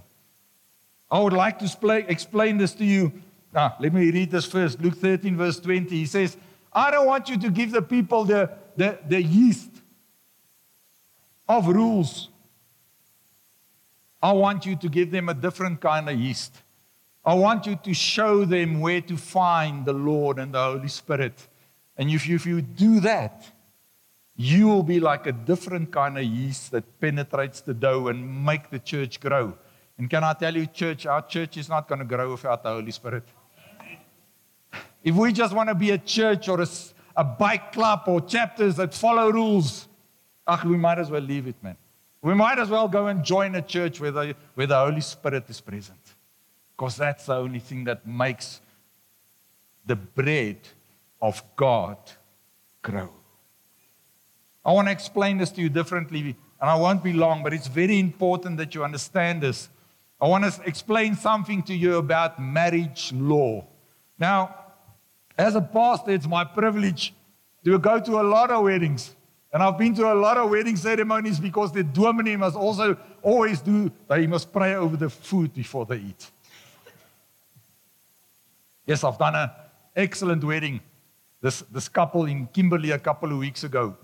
I 1.11 1.21
would 1.21 1.35
like 1.35 1.59
to 1.59 2.05
explain 2.09 2.57
this 2.57 2.73
to 2.77 2.85
you. 2.87 3.13
Now, 3.53 3.77
let 3.79 3.93
me 3.93 4.11
read 4.11 4.31
this 4.31 4.47
first. 4.47 4.81
Luke 4.81 4.97
13, 4.97 5.37
verse 5.37 5.61
20. 5.61 5.91
He 5.91 6.07
says, 6.07 6.39
I 6.79 6.91
don't 6.93 7.07
want 7.07 7.29
you 7.29 7.37
to 7.39 7.51
give 7.51 7.73
the 7.73 7.83
people 7.83 8.25
the, 8.25 8.51
the, 8.77 8.99
the 9.07 9.21
yeast 9.21 9.71
of 11.49 11.67
rules. 11.67 12.29
I 14.23 14.33
want 14.33 14.65
you 14.65 14.77
to 14.77 14.89
give 14.89 15.11
them 15.11 15.29
a 15.29 15.35
different 15.35 15.81
kind 15.81 16.09
of 16.09 16.19
yeast. 16.19 16.63
I 17.25 17.35
want 17.35 17.67
you 17.67 17.77
to 17.83 17.95
show 17.95 18.45
them 18.45 18.81
where 18.81 19.01
to 19.01 19.17
find 19.17 19.85
the 19.85 19.93
Lord 19.93 20.39
and 20.39 20.55
the 20.55 20.63
Holy 20.63 20.89
Spirit. 20.89 21.49
And 21.97 22.11
if 22.11 22.29
you, 22.29 22.37
if 22.37 22.47
you 22.47 22.63
do 22.63 23.01
that, 23.01 23.51
you 24.37 24.69
will 24.69 24.85
be 24.85 25.01
like 25.01 25.27
a 25.27 25.33
different 25.33 25.91
kind 25.91 26.17
of 26.17 26.25
yeast 26.25 26.71
that 26.71 27.01
penetrates 27.01 27.61
the 27.61 27.75
dough 27.75 28.07
and 28.07 28.45
make 28.45 28.71
the 28.71 28.79
church 28.79 29.19
grow. 29.19 29.59
And 29.99 30.09
can 30.09 30.23
I 30.23 30.33
tell 30.33 30.57
you, 30.57 30.67
church, 30.67 31.07
our 31.07 31.23
church 31.23 31.57
is 31.57 31.69
not 31.69 31.89
going 31.89 31.99
to 31.99 32.05
grow 32.05 32.31
without 32.31 32.63
the 32.63 32.71
Holy 32.71 32.93
Spirit. 32.93 33.25
If 35.03 35.15
we 35.15 35.33
just 35.33 35.55
want 35.55 35.69
to 35.69 35.75
be 35.75 35.91
a 35.91 35.99
church 35.99 36.49
or 36.49 36.61
a, 36.61 36.67
a 37.17 37.25
bike 37.25 37.73
club 37.73 38.03
or 38.07 38.21
chapters 38.21 38.77
that 38.77 38.93
follow 38.95 39.31
rules, 39.31 39.89
ach, 40.47 40.65
we 40.65 40.77
might 40.77 40.99
as 40.99 41.11
well 41.11 41.23
leave 41.23 41.47
it, 41.47 41.57
man. 41.63 41.77
We 42.23 42.35
might 42.35 42.59
as 42.59 42.69
well 42.69 42.89
go 42.89 43.07
and 43.07 43.25
join 43.25 43.55
a 43.55 43.63
church 43.63 44.01
where 44.01 44.11
the, 44.11 44.35
where 44.55 44.67
the 44.67 44.79
Holy 44.79 45.01
Spirit 45.01 45.49
is 45.49 45.61
present 45.61 46.01
because 46.77 46.97
that's 46.97 47.27
the 47.27 47.35
only 47.35 47.59
thing 47.59 47.85
that 47.85 48.07
makes 48.07 48.61
the 49.87 49.97
bread 49.97 50.59
of 51.21 51.43
God 51.57 51.97
grow. 52.83 53.11
I 54.65 54.73
want 54.73 54.89
to 54.89 54.93
explain 54.93 55.39
this 55.39 55.51
to 55.53 55.61
you 55.61 55.69
differently, 55.69 56.37
and 56.61 56.71
I 56.71 56.75
won't 56.75 57.03
be 57.03 57.13
long, 57.13 57.43
but 57.43 57.53
it's 57.53 57.69
very 57.69 57.99
important 57.99 58.59
that 58.59 58.75
you 58.75 58.85
understand 58.85 59.43
this. 59.43 59.69
I 60.21 60.29
want 60.29 60.45
to 60.45 60.63
explain 60.65 61.15
something 61.17 61.63
to 61.65 61.75
you 61.75 61.97
about 61.97 62.41
marriage 62.41 63.13
law. 63.13 63.65
Now, 64.19 64.55
as 65.39 65.55
a 65.55 65.61
pastor, 65.61 66.11
it's 66.11 66.27
my 66.27 66.45
privilege 66.45 67.15
to 67.65 67.79
go 67.79 68.01
to 68.01 68.21
a 68.21 68.23
lot 68.23 68.51
of 68.51 68.65
weddings. 68.65 69.15
And 69.53 69.63
I've 69.63 69.79
been 69.79 69.95
to 69.95 70.13
a 70.13 70.15
lot 70.15 70.37
of 70.37 70.51
wedding 70.51 70.77
ceremonies 70.77 71.41
because 71.41 71.73
the 71.73 71.85
dominee 71.85 72.37
must 72.37 72.57
also 72.57 72.99
always 73.23 73.61
do, 73.61 73.91
they 74.09 74.27
must 74.27 74.53
pray 74.53 74.75
over 74.75 74.97
the 74.97 75.09
food 75.09 75.55
before 75.55 75.87
they 75.87 75.97
eat. 75.97 76.31
Yes, 78.85 79.05
I've 79.05 79.19
done 79.19 79.37
an 79.37 79.51
excellent 79.95 80.43
wedding. 80.43 80.81
This, 81.41 81.63
this 81.71 81.89
couple 81.89 82.25
in 82.25 82.49
Kimberley 82.49 82.91
a 82.91 82.99
couple 82.99 83.31
of 83.31 83.39
weeks 83.39 83.65
ago. 83.65 83.97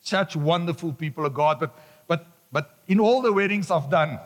Such 0.00 0.36
wonderful 0.36 0.92
people 0.92 1.26
of 1.26 1.34
God. 1.34 1.60
But, 1.60 1.78
but, 2.06 2.26
but 2.50 2.78
in 2.86 2.98
all 2.98 3.20
the 3.20 3.32
weddings 3.32 3.70
I've 3.70 3.90
done, 3.90 4.18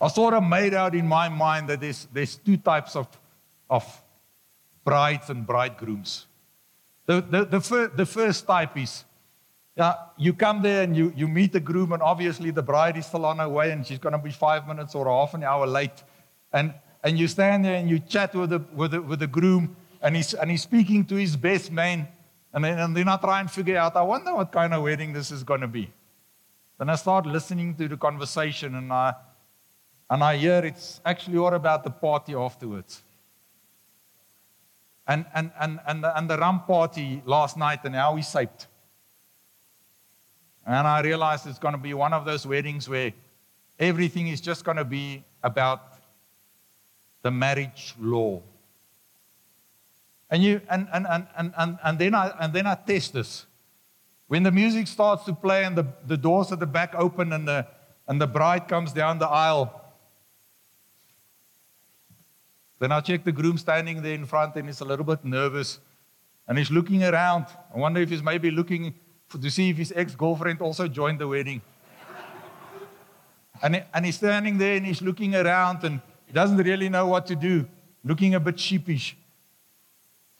I 0.00 0.08
sort 0.08 0.34
of 0.34 0.44
made 0.44 0.72
out 0.72 0.94
in 0.94 1.06
my 1.06 1.28
mind 1.28 1.68
that 1.68 1.80
there's, 1.80 2.06
there's 2.12 2.36
two 2.36 2.56
types 2.56 2.96
of, 2.96 3.08
of 3.68 3.84
brides 4.84 5.30
and 5.30 5.46
bridegrooms. 5.46 6.26
The, 7.06 7.20
the, 7.20 7.44
the, 7.44 7.60
fir- 7.60 7.88
the 7.88 8.06
first 8.06 8.46
type 8.46 8.76
is 8.76 9.04
yeah, 9.76 9.94
you 10.18 10.34
come 10.34 10.62
there 10.62 10.82
and 10.82 10.96
you, 10.96 11.12
you 11.16 11.28
meet 11.28 11.52
the 11.52 11.60
groom, 11.60 11.92
and 11.92 12.02
obviously 12.02 12.50
the 12.50 12.62
bride 12.62 12.96
is 12.96 13.06
still 13.06 13.24
on 13.24 13.38
her 13.38 13.48
way 13.48 13.70
and 13.70 13.86
she's 13.86 13.98
going 13.98 14.12
to 14.12 14.18
be 14.18 14.30
five 14.30 14.66
minutes 14.66 14.94
or 14.94 15.06
half 15.06 15.32
an 15.34 15.42
hour 15.42 15.66
late. 15.66 16.04
And, 16.52 16.74
and 17.02 17.18
you 17.18 17.28
stand 17.28 17.64
there 17.64 17.76
and 17.76 17.88
you 17.88 17.98
chat 17.98 18.34
with 18.34 18.50
the, 18.50 18.62
with 18.74 18.90
the, 18.90 19.00
with 19.00 19.20
the 19.20 19.26
groom, 19.26 19.76
and 20.02 20.16
he's, 20.16 20.34
and 20.34 20.50
he's 20.50 20.62
speaking 20.62 21.04
to 21.06 21.14
his 21.14 21.36
best 21.36 21.70
man. 21.70 22.08
And 22.52 22.64
then, 22.64 22.78
and 22.78 22.96
then 22.96 23.08
I 23.08 23.16
try 23.16 23.40
and 23.40 23.50
figure 23.50 23.78
out, 23.78 23.96
I 23.96 24.02
wonder 24.02 24.34
what 24.34 24.50
kind 24.50 24.74
of 24.74 24.82
wedding 24.82 25.12
this 25.12 25.30
is 25.30 25.44
going 25.44 25.60
to 25.60 25.68
be. 25.68 25.90
Then 26.78 26.90
I 26.90 26.96
start 26.96 27.26
listening 27.26 27.74
to 27.76 27.88
the 27.88 27.96
conversation, 27.96 28.74
and 28.74 28.92
I, 28.92 29.14
and 30.10 30.24
I 30.24 30.36
hear 30.36 30.64
it's 30.64 31.00
actually 31.06 31.38
all 31.38 31.54
about 31.54 31.84
the 31.84 31.90
party 31.90 32.34
afterwards. 32.34 33.02
And, 35.06 35.24
and, 35.34 35.50
and, 35.58 35.80
and, 35.86 36.04
the, 36.04 36.16
and 36.16 36.30
the 36.30 36.38
rum 36.38 36.64
party 36.64 37.22
last 37.24 37.56
night, 37.56 37.80
and 37.84 37.94
how 37.94 38.14
we 38.14 38.22
saped. 38.22 38.66
And 40.66 40.86
I 40.86 41.00
realized 41.00 41.46
it's 41.46 41.58
going 41.58 41.74
to 41.74 41.80
be 41.80 41.94
one 41.94 42.12
of 42.12 42.24
those 42.24 42.46
weddings 42.46 42.88
where 42.88 43.12
everything 43.78 44.28
is 44.28 44.40
just 44.40 44.64
going 44.64 44.76
to 44.76 44.84
be 44.84 45.24
about 45.42 45.94
the 47.22 47.30
marriage 47.30 47.94
law. 47.98 48.40
And, 50.30 50.44
you, 50.44 50.60
and, 50.70 50.86
and, 50.92 51.06
and, 51.08 51.52
and, 51.56 51.78
and, 51.82 51.98
then 51.98 52.14
I, 52.14 52.32
and 52.38 52.52
then 52.52 52.66
I 52.66 52.74
test 52.74 53.14
this. 53.14 53.46
When 54.28 54.44
the 54.44 54.52
music 54.52 54.86
starts 54.86 55.24
to 55.24 55.32
play 55.32 55.64
and 55.64 55.76
the, 55.76 55.86
the 56.06 56.16
doors 56.16 56.52
at 56.52 56.60
the 56.60 56.66
back 56.66 56.94
open 56.94 57.32
and 57.32 57.48
the, 57.48 57.66
and 58.06 58.20
the 58.20 58.28
bride 58.28 58.68
comes 58.68 58.92
down 58.92 59.18
the 59.18 59.28
aisle, 59.28 59.79
Then 62.80 62.92
I 62.92 63.00
check 63.00 63.24
the 63.24 63.30
groom 63.30 63.58
standing 63.58 64.02
there 64.02 64.14
in 64.14 64.24
front 64.24 64.56
and 64.56 64.66
he's 64.66 64.80
a 64.80 64.86
little 64.86 65.04
bit 65.04 65.22
nervous. 65.22 65.78
And 66.48 66.56
he's 66.56 66.70
looking 66.70 67.04
around. 67.04 67.44
I 67.72 67.78
wonder 67.78 68.00
if 68.00 68.08
he's 68.08 68.22
maybe 68.22 68.50
looking 68.50 68.94
for, 69.28 69.36
to 69.38 69.50
see 69.50 69.68
if 69.68 69.76
his 69.76 69.92
ex 69.94 70.14
girlfriend 70.14 70.62
also 70.62 70.88
joined 70.88 71.20
the 71.20 71.28
wedding. 71.28 71.60
and, 73.62 73.84
and 73.92 74.06
he's 74.06 74.16
standing 74.16 74.56
there 74.56 74.76
and 74.76 74.86
he's 74.86 75.02
looking 75.02 75.34
around 75.34 75.84
and 75.84 76.00
he 76.26 76.32
doesn't 76.32 76.56
really 76.56 76.88
know 76.88 77.06
what 77.06 77.26
to 77.26 77.36
do, 77.36 77.66
looking 78.02 78.34
a 78.34 78.40
bit 78.40 78.58
sheepish. 78.58 79.14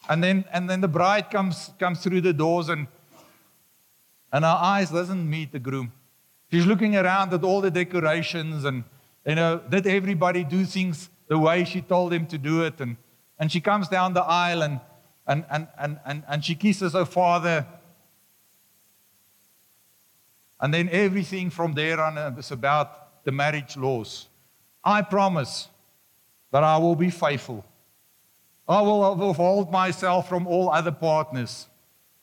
And 0.08 0.24
then, 0.24 0.46
and 0.50 0.68
then 0.68 0.80
the 0.80 0.88
bride 0.88 1.30
comes, 1.30 1.70
comes 1.78 2.02
through 2.02 2.22
the 2.22 2.32
doors 2.32 2.70
and, 2.70 2.86
and 4.32 4.46
her 4.46 4.58
eyes 4.58 4.90
doesn't 4.90 5.28
meet 5.28 5.52
the 5.52 5.58
groom. 5.58 5.92
She's 6.50 6.64
looking 6.64 6.96
around 6.96 7.34
at 7.34 7.44
all 7.44 7.60
the 7.60 7.70
decorations 7.70 8.64
and, 8.64 8.84
you 9.26 9.34
know, 9.34 9.60
did 9.68 9.86
everybody 9.86 10.42
do 10.42 10.64
things 10.64 11.10
the 11.30 11.38
way 11.38 11.64
she 11.64 11.80
told 11.80 12.12
him 12.12 12.26
to 12.26 12.36
do 12.36 12.64
it. 12.64 12.80
And, 12.80 12.96
and 13.38 13.50
she 13.50 13.60
comes 13.60 13.88
down 13.88 14.14
the 14.14 14.22
aisle 14.22 14.62
and, 14.62 14.80
and, 15.28 15.44
and, 15.48 15.68
and, 15.78 16.00
and, 16.04 16.24
and 16.28 16.44
she 16.44 16.56
kisses 16.56 16.92
her 16.92 17.04
father. 17.04 17.64
And 20.60 20.74
then 20.74 20.88
everything 20.90 21.48
from 21.48 21.72
there 21.74 22.00
on 22.00 22.18
uh, 22.18 22.34
is 22.36 22.50
about 22.50 23.24
the 23.24 23.30
marriage 23.30 23.76
laws. 23.76 24.26
I 24.82 25.02
promise 25.02 25.68
that 26.50 26.64
I 26.64 26.78
will 26.78 26.96
be 26.96 27.10
faithful. 27.10 27.64
I 28.68 28.82
will 28.82 29.14
withhold 29.14 29.70
myself 29.70 30.28
from 30.28 30.48
all 30.48 30.68
other 30.68 30.92
partners. 30.92 31.68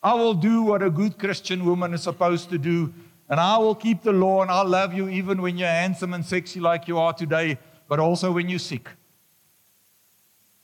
I 0.04 0.15
will 0.15 0.34
do 0.34 0.63
what 0.63 0.84
a 0.84 0.89
good 0.89 1.17
Christian 1.17 1.65
woman 1.65 1.93
is 1.93 2.04
supposed 2.04 2.50
to 2.50 2.58
do. 2.58 2.93
And 3.30 3.39
I 3.39 3.58
will 3.58 3.76
keep 3.76 4.04
the 4.04 4.12
law 4.12 4.41
and 4.41 4.52
I'll 4.52 4.67
love 4.67 4.93
you 4.93 5.08
even 5.08 5.41
when 5.41 5.58
you're 5.58 5.70
handsome 5.70 6.13
and 6.13 6.26
sexy 6.26 6.60
like 6.60 6.89
you 6.89 6.98
are 7.00 7.13
today 7.13 7.58
but 7.88 8.00
also 8.00 8.32
when 8.32 8.50
you're 8.50 8.60
sick. 8.60 8.89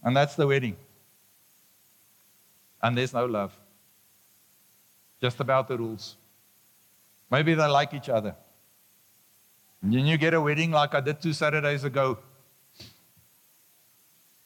And 0.04 0.16
that's 0.16 0.36
the 0.36 0.46
wedding. 0.46 0.76
And 2.82 2.98
there's 2.98 3.14
no 3.14 3.26
love. 3.26 3.58
Just 5.22 5.40
about 5.40 5.68
the 5.68 5.78
rules. 5.78 6.18
Maybe 7.32 7.54
they 7.54 7.66
like 7.66 7.94
each 7.94 8.10
other. 8.10 8.36
And 9.82 9.94
then 9.94 10.06
you 10.06 10.18
get 10.18 10.34
a 10.34 10.42
wedding 10.42 10.72
like 10.72 10.94
I 10.94 11.00
did 11.00 11.22
two 11.22 11.34
Saturdays 11.34 11.84
ago. 11.84 12.18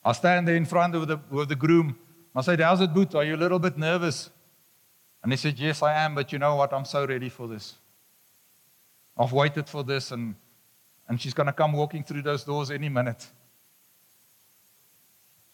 I 0.05 0.11
stand 0.13 0.47
there 0.47 0.55
in 0.55 0.65
front 0.65 0.95
of 0.95 1.07
the, 1.07 1.19
with 1.29 1.49
the 1.49 1.55
groom. 1.55 1.97
I 2.35 2.41
said, 2.41 2.59
How's 2.59 2.81
it, 2.81 2.93
Boot? 2.93 3.15
Are 3.15 3.23
you 3.23 3.35
a 3.35 3.37
little 3.37 3.59
bit 3.59 3.77
nervous? 3.77 4.29
And 5.23 5.33
he 5.33 5.37
said, 5.37 5.59
Yes, 5.59 5.81
I 5.81 5.93
am, 5.93 6.15
but 6.15 6.31
you 6.31 6.39
know 6.39 6.55
what? 6.55 6.71
I'm 6.71 6.85
so 6.85 7.05
ready 7.05 7.29
for 7.29 7.47
this. 7.47 7.73
I've 9.17 9.33
waited 9.33 9.67
for 9.67 9.83
this 9.83 10.11
and 10.11 10.35
and 11.07 11.21
she's 11.21 11.33
going 11.33 11.47
to 11.47 11.53
come 11.53 11.73
walking 11.73 12.03
through 12.03 12.21
those 12.21 12.43
doors 12.43 12.71
any 12.71 12.89
minute. 12.89 13.25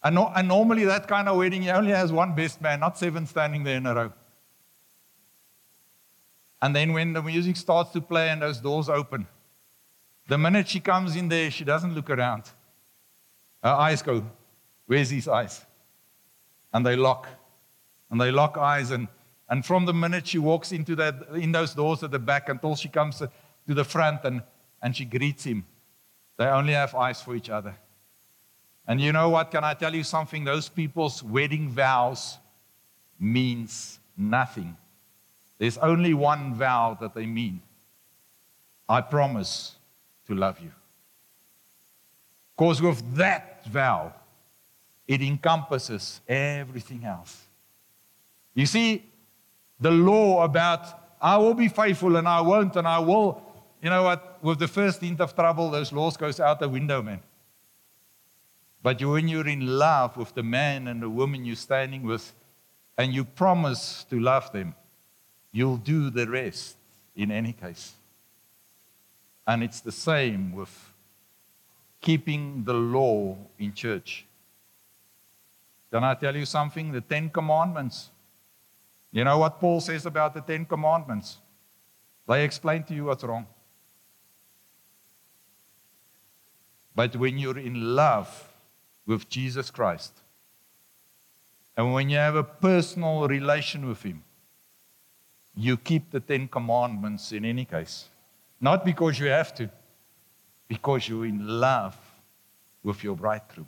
And, 0.02 0.16
no, 0.16 0.30
and 0.34 0.48
normally, 0.48 0.84
that 0.84 1.08
kind 1.08 1.28
of 1.28 1.38
wedding, 1.38 1.68
only 1.70 1.92
has 1.92 2.12
one 2.12 2.34
best 2.34 2.60
man, 2.60 2.80
not 2.80 2.98
seven 2.98 3.26
standing 3.26 3.64
there 3.64 3.78
in 3.78 3.86
a 3.86 3.94
row. 3.94 4.12
And 6.60 6.76
then, 6.76 6.92
when 6.92 7.14
the 7.14 7.22
music 7.22 7.56
starts 7.56 7.90
to 7.92 8.00
play 8.00 8.28
and 8.28 8.42
those 8.42 8.58
doors 8.58 8.88
open, 8.88 9.26
the 10.28 10.36
minute 10.36 10.68
she 10.68 10.80
comes 10.80 11.16
in 11.16 11.28
there, 11.28 11.50
she 11.50 11.64
doesn't 11.64 11.94
look 11.94 12.10
around. 12.10 12.44
Her 13.62 13.70
eyes 13.70 14.02
go, 14.02 14.24
Where's 14.86 15.10
his 15.10 15.26
eyes? 15.26 15.64
And 16.72 16.84
they 16.84 16.96
lock. 16.96 17.28
And 18.10 18.20
they 18.20 18.30
lock 18.30 18.58
eyes. 18.58 18.90
And, 18.90 19.08
and 19.48 19.64
from 19.64 19.86
the 19.86 19.94
minute 19.94 20.26
she 20.26 20.38
walks 20.38 20.72
into 20.72 20.94
that, 20.96 21.14
in 21.34 21.52
those 21.52 21.74
doors 21.74 22.02
at 22.02 22.10
the 22.10 22.18
back 22.18 22.50
until 22.50 22.76
she 22.76 22.88
comes 22.88 23.18
to 23.18 23.30
the 23.66 23.84
front 23.84 24.24
and 24.24 24.42
and 24.84 24.94
she 24.94 25.06
greets 25.06 25.44
him. 25.44 25.64
They 26.36 26.44
only 26.44 26.74
have 26.74 26.94
eyes 26.94 27.22
for 27.22 27.34
each 27.34 27.48
other. 27.48 27.74
And 28.86 29.00
you 29.00 29.12
know 29.12 29.30
what? 29.30 29.50
Can 29.50 29.64
I 29.64 29.72
tell 29.72 29.94
you 29.94 30.04
something? 30.04 30.44
Those 30.44 30.68
people's 30.68 31.22
wedding 31.22 31.70
vows 31.70 32.36
means 33.18 33.98
nothing. 34.14 34.76
There's 35.56 35.78
only 35.78 36.12
one 36.12 36.54
vow 36.54 36.98
that 37.00 37.14
they 37.14 37.24
mean. 37.24 37.62
I 38.86 39.00
promise 39.00 39.76
to 40.26 40.34
love 40.34 40.60
you. 40.60 40.70
Because 42.54 42.82
with 42.82 43.16
that 43.16 43.64
vow, 43.64 44.12
it 45.08 45.22
encompasses 45.22 46.20
everything 46.28 47.04
else. 47.04 47.46
You 48.54 48.66
see, 48.66 49.02
the 49.80 49.90
law 49.90 50.44
about 50.44 51.00
I 51.22 51.38
will 51.38 51.54
be 51.54 51.68
faithful 51.68 52.16
and 52.16 52.28
I 52.28 52.42
won't 52.42 52.76
and 52.76 52.86
I 52.86 52.98
will 52.98 53.40
you 53.84 53.90
know 53.90 54.02
what? 54.02 54.42
With 54.42 54.58
the 54.58 54.66
first 54.66 55.02
hint 55.02 55.20
of 55.20 55.34
trouble, 55.34 55.70
those 55.70 55.92
laws 55.92 56.16
goes 56.16 56.40
out 56.40 56.58
the 56.58 56.68
window, 56.70 57.02
man. 57.02 57.20
But 58.82 59.04
when 59.04 59.28
you're 59.28 59.46
in 59.46 59.78
love 59.78 60.16
with 60.16 60.34
the 60.34 60.42
man 60.42 60.88
and 60.88 61.02
the 61.02 61.10
woman 61.10 61.44
you're 61.44 61.54
standing 61.54 62.02
with, 62.02 62.32
and 62.96 63.12
you 63.12 63.24
promise 63.24 64.06
to 64.08 64.18
love 64.18 64.50
them, 64.52 64.74
you'll 65.52 65.76
do 65.76 66.08
the 66.08 66.26
rest 66.26 66.76
in 67.14 67.30
any 67.30 67.52
case. 67.52 67.92
And 69.46 69.62
it's 69.62 69.80
the 69.80 69.92
same 69.92 70.52
with 70.52 70.74
keeping 72.00 72.64
the 72.64 72.72
law 72.72 73.36
in 73.58 73.74
church. 73.74 74.24
Can 75.92 76.04
I 76.04 76.14
tell 76.14 76.34
you 76.34 76.46
something? 76.46 76.90
The 76.90 77.02
Ten 77.02 77.28
Commandments. 77.28 78.08
You 79.12 79.24
know 79.24 79.36
what 79.36 79.60
Paul 79.60 79.82
says 79.82 80.06
about 80.06 80.32
the 80.32 80.40
Ten 80.40 80.64
Commandments? 80.64 81.36
They 82.26 82.44
explain 82.44 82.82
to 82.84 82.94
you 82.94 83.04
what's 83.04 83.22
wrong. 83.24 83.46
But 86.94 87.16
when 87.16 87.38
you're 87.38 87.58
in 87.58 87.96
love 87.96 88.48
with 89.06 89.28
Jesus 89.28 89.70
Christ, 89.70 90.12
and 91.76 91.92
when 91.92 92.08
you 92.08 92.16
have 92.18 92.36
a 92.36 92.44
personal 92.44 93.26
relation 93.26 93.88
with 93.88 94.02
Him, 94.02 94.22
you 95.56 95.76
keep 95.76 96.10
the 96.10 96.20
Ten 96.20 96.48
Commandments 96.48 97.32
in 97.32 97.44
any 97.44 97.64
case. 97.64 98.08
Not 98.60 98.84
because 98.84 99.18
you 99.18 99.26
have 99.26 99.54
to, 99.56 99.68
because 100.68 101.08
you're 101.08 101.26
in 101.26 101.46
love 101.46 101.96
with 102.82 103.02
your 103.02 103.16
bridegroom. 103.16 103.66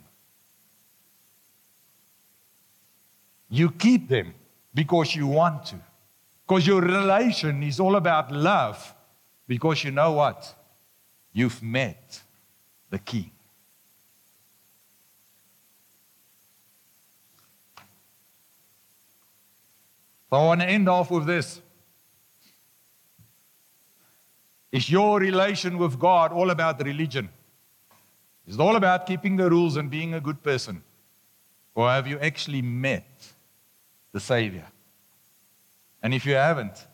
You 3.49 3.71
keep 3.71 4.07
them 4.07 4.33
because 4.73 5.15
you 5.15 5.27
want 5.27 5.65
to. 5.67 5.75
Because 6.45 6.65
your 6.65 6.81
relation 6.81 7.63
is 7.63 7.79
all 7.79 7.95
about 7.95 8.31
love. 8.31 8.93
Because 9.47 9.83
you 9.83 9.91
know 9.91 10.13
what? 10.13 10.53
You've 11.33 11.61
met 11.61 12.21
the 12.89 12.99
king. 12.99 13.31
So 20.29 20.37
I 20.37 20.45
want 20.45 20.61
to 20.61 20.67
end 20.67 20.89
off 20.89 21.09
with 21.09 21.25
this. 21.25 21.61
Is 24.71 24.89
your 24.89 25.19
relation 25.19 25.77
with 25.77 25.97
God 25.97 26.33
all 26.33 26.49
about 26.49 26.83
religion? 26.83 27.29
Is 28.45 28.55
it 28.55 28.61
all 28.61 28.75
about 28.75 29.05
keeping 29.05 29.37
the 29.37 29.49
rules 29.49 29.77
and 29.77 29.89
being 29.89 30.13
a 30.13 30.19
good 30.19 30.43
person? 30.43 30.83
Or 31.75 31.89
have 31.89 32.07
you 32.07 32.19
actually 32.19 32.61
met 32.61 33.33
the 34.11 34.19
Savior? 34.19 34.65
And 36.03 36.13
if 36.13 36.25
you 36.25 36.33
haven't, 36.35 36.85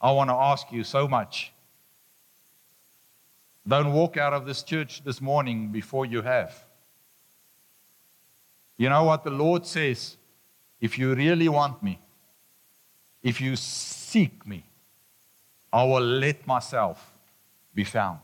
I 0.00 0.12
want 0.12 0.30
to 0.30 0.34
ask 0.34 0.70
you 0.72 0.84
so 0.84 1.08
much 1.08 1.52
don't 3.66 3.92
walk 3.92 4.16
out 4.16 4.32
of 4.32 4.46
this 4.46 4.62
church 4.62 5.02
this 5.04 5.20
morning 5.20 5.68
before 5.68 6.06
you 6.06 6.22
have. 6.22 6.64
You 8.76 8.88
know 8.88 9.04
what 9.04 9.24
the 9.24 9.30
Lord 9.30 9.66
says? 9.66 10.16
If 10.80 10.98
you 10.98 11.14
really 11.14 11.48
want 11.48 11.82
me, 11.82 11.98
if 13.22 13.40
you 13.40 13.54
seek 13.56 14.46
me, 14.46 14.64
I 15.72 15.84
will 15.84 16.00
let 16.00 16.46
myself 16.46 17.12
be 17.74 17.84
found. 17.84 18.20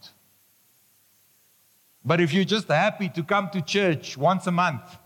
But 2.05 2.20
if 2.20 2.33
you're 2.33 2.44
just 2.44 2.68
happy 2.68 3.09
to 3.11 3.22
come 3.22 3.51
to 3.51 3.61
church 3.61 4.16
once 4.16 4.46
a 4.46 4.53
month 4.53 4.96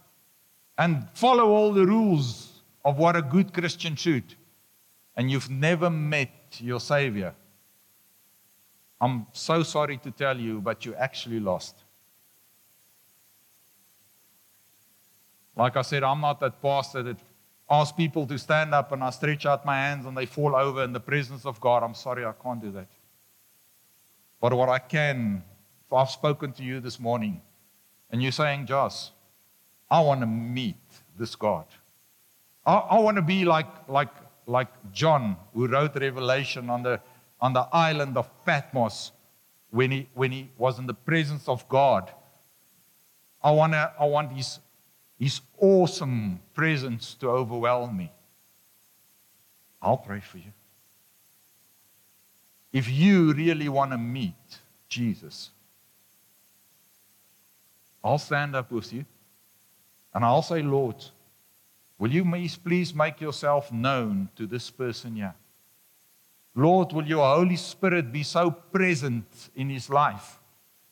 and 0.79 1.09
follow 1.15 1.49
all 1.49 1.73
the 1.73 1.87
rules 1.87 2.61
of 2.85 2.99
what 2.99 3.17
a 3.17 3.23
good 3.23 3.53
Christian 3.53 3.97
should, 3.97 4.35
and 5.17 5.31
you've 5.31 5.51
never 5.51 5.91
met 5.91 6.31
your 6.59 6.79
Savior, 6.79 7.35
I'm 9.01 9.27
so 9.33 9.63
sorry 9.63 9.97
to 9.99 10.11
tell 10.11 10.39
you, 10.39 10.61
but 10.61 10.85
you 10.85 10.95
actually 10.95 11.41
lost. 11.41 11.75
Like 15.57 15.77
I 15.77 15.83
said, 15.83 16.03
I'm 16.03 16.21
not 16.21 16.41
that 16.41 16.61
pastor 16.61 17.03
that 17.03 17.17
asks 17.71 17.97
people 17.97 18.27
to 18.27 18.39
stand 18.39 18.75
up 18.75 18.93
and 18.93 19.03
I 19.03 19.11
stretch 19.11 19.47
out 19.47 19.65
my 19.65 19.77
hands 19.77 20.07
and 20.07 20.17
they 20.17 20.27
fall 20.27 20.55
over 20.55 20.85
in 20.85 20.93
the 20.93 21.01
presence 21.01 21.47
of 21.47 21.61
God. 21.61 21.83
I'm 21.83 21.95
sorry, 21.95 22.25
I 22.25 22.33
can't 22.33 22.61
do 22.61 22.71
that. 22.73 22.89
But 24.41 24.55
what 24.55 24.69
I 24.69 24.79
can, 24.79 25.45
if 25.87 25.93
I've 25.93 26.11
spoken 26.11 26.53
to 26.55 26.63
you 26.63 26.81
this 26.81 26.99
morning 26.99 27.41
and 28.11 28.23
you're 28.23 28.33
saying, 28.33 28.67
Jos, 28.67 29.13
I 29.91 30.01
want 30.01 30.21
to 30.21 30.27
meet 30.27 30.77
this 31.19 31.35
God. 31.35 31.67
I, 32.67 32.75
I 32.75 32.99
want 33.01 33.17
to 33.17 33.23
be 33.23 33.45
like, 33.45 33.89
like, 33.89 34.15
like 34.47 34.69
John, 34.93 35.37
who 35.55 35.67
wrote 35.67 35.95
Revelation 35.97 36.71
on 36.71 36.83
the 36.83 37.01
on 37.41 37.53
the 37.53 37.67
island 37.73 38.17
of 38.17 38.29
Patmos 38.45 39.13
when 39.71 39.91
he, 39.91 40.09
when 40.15 40.33
he 40.33 40.51
was 40.59 40.79
in 40.79 40.87
the 40.87 40.95
presence 40.95 41.49
of 41.49 41.69
God. 41.69 42.11
I, 43.43 43.51
wanna, 43.53 43.93
I 43.99 44.05
want 44.05 44.33
his, 44.33 44.59
his 45.19 45.41
awesome 45.59 46.41
presence 46.55 47.15
to 47.15 47.29
overwhelm 47.29 47.97
me. 47.97 48.13
I'll 49.81 49.97
pray 49.97 50.21
for 50.21 50.39
you. 50.39 50.53
If 52.73 52.89
you 52.89 53.33
really 53.33 53.69
want 53.69 53.93
to 53.93 53.99
meet 53.99 54.35
Jesus, 54.89 55.51
I'll 58.05 58.19
stand 58.19 58.55
up 58.55 58.71
with 58.71 58.93
you 58.93 59.05
and 60.15 60.25
I'll 60.25 60.43
say, 60.43 60.63
Lord, 60.63 60.97
will 61.99 62.11
you 62.11 62.25
please 62.63 62.95
make 62.95 63.21
yourself 63.21 63.73
known 63.73 64.29
to 64.37 64.47
this 64.47 64.71
person 64.71 65.17
here? 65.17 65.35
Lord, 66.55 66.93
will 66.93 67.07
your 67.07 67.25
Holy 67.35 67.57
Spirit 67.57 68.13
be 68.13 68.23
so 68.23 68.51
present 68.51 69.51
in 69.55 69.71
his 69.71 69.89
life 69.89 70.41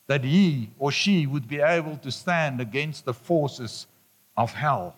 that 0.07 0.25
he 0.25 0.71
or 0.79 0.92
she 0.92 1.27
would 1.27 1.49
be 1.49 1.61
able 1.61 1.97
to 1.99 2.11
stand 2.12 2.61
against 2.61 3.05
the 3.05 3.12
forces 3.12 3.87
of 4.37 4.53
hell? 4.55 4.94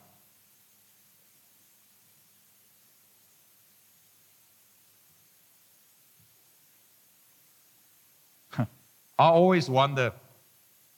I 8.59 8.67
always 9.19 9.71
wonder 9.71 10.13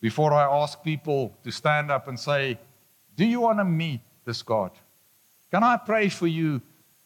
before 0.00 0.32
I 0.32 0.62
ask 0.62 0.82
people 0.82 1.32
to 1.44 1.52
stand 1.52 1.90
up 1.90 2.08
and 2.08 2.18
say, 2.18 2.58
Do 3.16 3.24
you 3.24 3.40
want 3.40 3.58
to 3.58 3.64
meet 3.64 4.00
this 4.24 4.42
God? 4.42 4.72
Can 5.52 5.62
I 5.62 5.76
pray 5.76 6.08
for 6.08 6.26
you? 6.26 6.60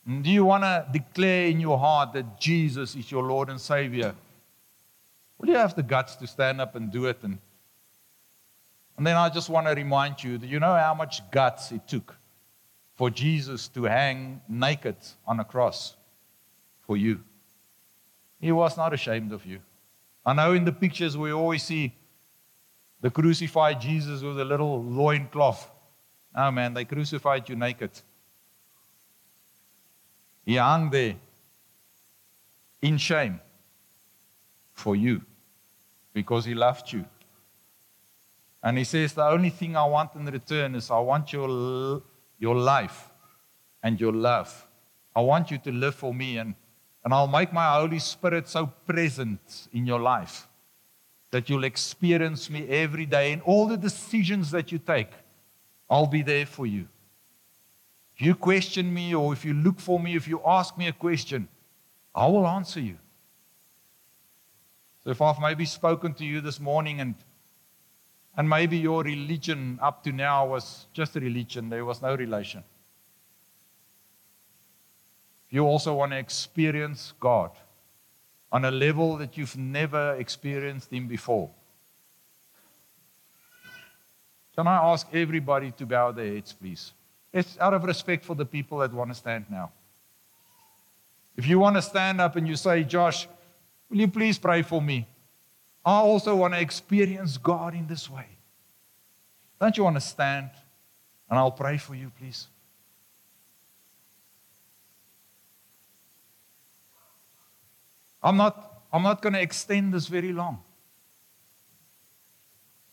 Mm. 0.08 0.22
Do 0.22 0.30
you 0.30 0.44
want 0.44 0.62
to 0.62 0.86
declare 0.92 1.46
in 1.46 1.60
your 1.60 1.78
heart 1.78 2.12
that 2.12 2.40
Jesus 2.40 2.94
is 2.94 3.10
your 3.10 3.22
Lord 3.22 3.48
and 3.48 3.60
Savior? 3.60 4.14
Will 5.38 5.48
you 5.48 5.56
have 5.56 5.74
the 5.74 5.82
guts 5.82 6.16
to 6.16 6.26
stand 6.26 6.60
up 6.60 6.76
and 6.76 6.90
do 6.90 7.06
it? 7.06 7.18
And, 7.22 7.38
and 8.96 9.06
then 9.06 9.16
I 9.16 9.28
just 9.28 9.50
want 9.50 9.66
to 9.66 9.74
remind 9.74 10.22
you 10.22 10.38
that 10.38 10.46
you 10.46 10.60
know 10.60 10.74
how 10.74 10.94
much 10.94 11.28
guts 11.30 11.72
it 11.72 11.86
took 11.86 12.14
for 12.94 13.10
Jesus 13.10 13.68
to 13.68 13.84
hang 13.84 14.40
naked 14.48 14.96
on 15.26 15.40
a 15.40 15.44
cross 15.44 15.94
for 16.86 16.96
you. 16.96 17.20
He 18.40 18.52
was 18.52 18.76
not 18.76 18.94
ashamed 18.94 19.32
of 19.32 19.44
you. 19.44 19.60
I 20.24 20.32
know 20.32 20.52
in 20.52 20.64
the 20.64 20.72
pictures 20.72 21.16
we 21.16 21.32
always 21.32 21.62
see 21.62 21.94
the 23.00 23.10
crucified 23.10 23.80
Jesus 23.80 24.22
with 24.22 24.40
a 24.40 24.44
little 24.44 24.82
loin 24.82 25.28
cloth. 25.28 25.70
Oh 26.34 26.50
man, 26.50 26.74
they 26.74 26.84
crucified 26.84 27.48
you 27.48 27.56
naked. 27.56 27.90
He 30.46 30.56
hung 30.56 30.88
there 30.88 31.16
in 32.80 32.96
shame 32.96 33.40
for 34.72 34.96
you 34.96 35.20
because 36.14 36.46
he 36.46 36.54
loved 36.54 36.90
you. 36.90 37.04
And 38.62 38.78
he 38.78 38.84
says, 38.84 39.12
The 39.12 39.26
only 39.26 39.50
thing 39.50 39.76
I 39.76 39.84
want 39.84 40.14
in 40.14 40.24
return 40.24 40.74
is 40.74 40.90
I 40.90 40.98
want 41.00 41.32
your, 41.34 42.02
your 42.38 42.56
life 42.56 43.10
and 43.82 44.00
your 44.00 44.12
love. 44.14 44.66
I 45.14 45.20
want 45.20 45.50
you 45.50 45.58
to 45.58 45.70
live 45.70 45.94
for 45.94 46.14
me. 46.14 46.38
And 46.38 46.54
and 47.06 47.14
I'll 47.14 47.28
make 47.28 47.52
my 47.52 47.78
Holy 47.78 48.00
Spirit 48.00 48.48
so 48.48 48.66
present 48.66 49.68
in 49.72 49.86
your 49.86 50.00
life 50.00 50.48
that 51.30 51.48
you'll 51.48 51.62
experience 51.62 52.50
me 52.50 52.68
every 52.68 53.06
day 53.06 53.30
in 53.30 53.40
all 53.42 53.68
the 53.68 53.76
decisions 53.76 54.50
that 54.50 54.72
you 54.72 54.78
take. 54.78 55.10
I'll 55.88 56.08
be 56.08 56.22
there 56.22 56.46
for 56.46 56.66
you. 56.66 56.88
You 58.18 58.34
question 58.34 58.92
me 58.92 59.14
or 59.14 59.32
if 59.32 59.44
you 59.44 59.52
look 59.52 59.78
for 59.78 60.00
me, 60.00 60.16
if 60.16 60.26
you 60.26 60.40
ask 60.46 60.76
me 60.78 60.88
a 60.88 60.92
question, 60.92 61.48
I 62.14 62.26
will 62.26 62.46
answer 62.46 62.80
you. 62.80 62.96
So 65.04 65.10
if 65.10 65.20
I've 65.20 65.40
maybe 65.40 65.64
spoken 65.66 66.14
to 66.14 66.24
you 66.24 66.40
this 66.40 66.58
morning 66.58 67.00
and 67.00 67.14
and 68.36 68.48
maybe 68.48 68.76
your 68.76 69.02
religion 69.02 69.78
up 69.80 70.04
to 70.04 70.12
now 70.12 70.46
was 70.46 70.86
just 70.92 71.16
a 71.16 71.20
religion, 71.20 71.70
there 71.70 71.84
was 71.84 72.02
no 72.02 72.14
relation. 72.14 72.62
If 75.48 75.54
You 75.54 75.64
also 75.64 75.94
want 75.94 76.12
to 76.12 76.18
experience 76.18 77.14
God 77.18 77.50
on 78.52 78.64
a 78.64 78.70
level 78.70 79.16
that 79.16 79.38
you've 79.38 79.56
never 79.56 80.14
experienced 80.16 80.92
Him 80.92 81.08
before. 81.08 81.50
Can 84.54 84.66
I 84.66 84.92
ask 84.92 85.06
everybody 85.14 85.70
to 85.72 85.86
bow 85.86 86.12
their 86.12 86.34
heads, 86.34 86.52
please? 86.52 86.92
It's 87.36 87.58
out 87.60 87.74
of 87.74 87.84
respect 87.84 88.24
for 88.24 88.34
the 88.34 88.46
people 88.46 88.78
that 88.78 88.94
want 88.94 89.10
to 89.10 89.14
stand 89.14 89.44
now. 89.50 89.70
If 91.36 91.46
you 91.46 91.58
want 91.58 91.76
to 91.76 91.82
stand 91.82 92.18
up 92.18 92.34
and 92.36 92.48
you 92.48 92.56
say, 92.56 92.82
Jos, 92.82 93.26
will 93.90 93.98
you 93.98 94.08
please 94.08 94.38
pray 94.38 94.62
for 94.62 94.80
me? 94.80 95.06
I 95.84 95.96
also 95.96 96.34
want 96.34 96.54
to 96.54 96.60
experience 96.60 97.36
God 97.36 97.74
in 97.74 97.88
this 97.88 98.08
way. 98.08 98.24
Don't 99.60 99.76
you 99.76 99.84
want 99.84 99.96
to 99.96 100.00
stand? 100.00 100.48
And 101.28 101.38
I'll 101.38 101.50
pray 101.50 101.76
for 101.76 101.94
you, 101.94 102.10
please. 102.18 102.46
I'm 108.22 108.38
not, 108.38 108.80
I'm 108.90 109.02
not 109.02 109.20
going 109.20 109.34
to 109.34 109.42
extend 109.42 109.92
this 109.92 110.06
very 110.06 110.32
long. 110.32 110.62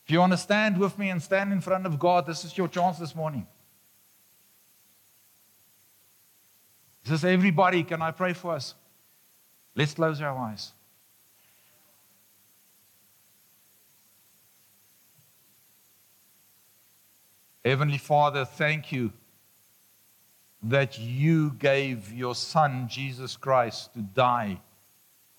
If 0.04 0.12
you 0.12 0.20
want 0.20 0.34
to 0.34 0.38
stand 0.38 0.78
with 0.78 1.00
me 1.00 1.12
and 1.12 1.24
stand 1.24 1.54
in 1.54 1.62
front 1.62 1.86
of 1.86 1.98
God, 1.98 2.26
this 2.26 2.44
is 2.44 2.58
your 2.58 2.68
chance 2.68 2.98
this 2.98 3.16
morning. 3.16 3.48
He 7.04 7.10
says 7.10 7.26
everybody, 7.26 7.84
can 7.84 8.02
I 8.02 8.12
pray 8.12 8.34
for 8.34 8.54
us? 8.54 8.76
Let's 9.76 9.94
close 9.94 10.22
our 10.22 10.38
eyes. 10.38 10.72
Heavenly 17.66 17.98
Father, 17.98 18.46
thank 18.46 18.92
you 18.92 19.12
that 20.64 20.98
you 21.00 21.52
gave 21.60 22.12
your 22.14 22.36
Son, 22.36 22.88
Jesus 22.90 23.36
Christ, 23.36 23.94
to 23.94 24.00
die 24.00 24.60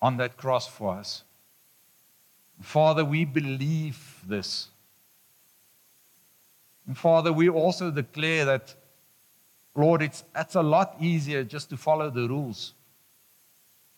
on 0.01 0.17
that 0.17 0.37
cross 0.37 0.67
for 0.67 0.95
us. 0.95 1.23
Father, 2.61 3.03
we 3.03 3.25
believe 3.25 4.21
this. 4.27 4.69
And 6.87 6.97
Father, 6.97 7.33
we 7.33 7.49
also 7.49 7.89
declare 7.91 8.45
that, 8.45 8.75
Lord, 9.75 10.01
it's, 10.01 10.23
it's 10.35 10.55
a 10.55 10.63
lot 10.63 10.95
easier 11.01 11.43
just 11.43 11.69
to 11.69 11.77
follow 11.77 12.09
the 12.09 12.27
rules. 12.27 12.73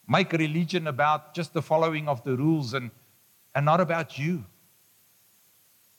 Make 0.07 0.31
religion 0.31 0.87
about 0.87 1.35
just 1.35 1.53
the 1.53 1.61
following 1.61 2.07
of 2.07 2.23
the 2.23 2.35
rules 2.35 2.73
and, 2.73 2.89
and 3.53 3.65
not 3.65 3.79
about 3.79 4.17
you. 4.17 4.43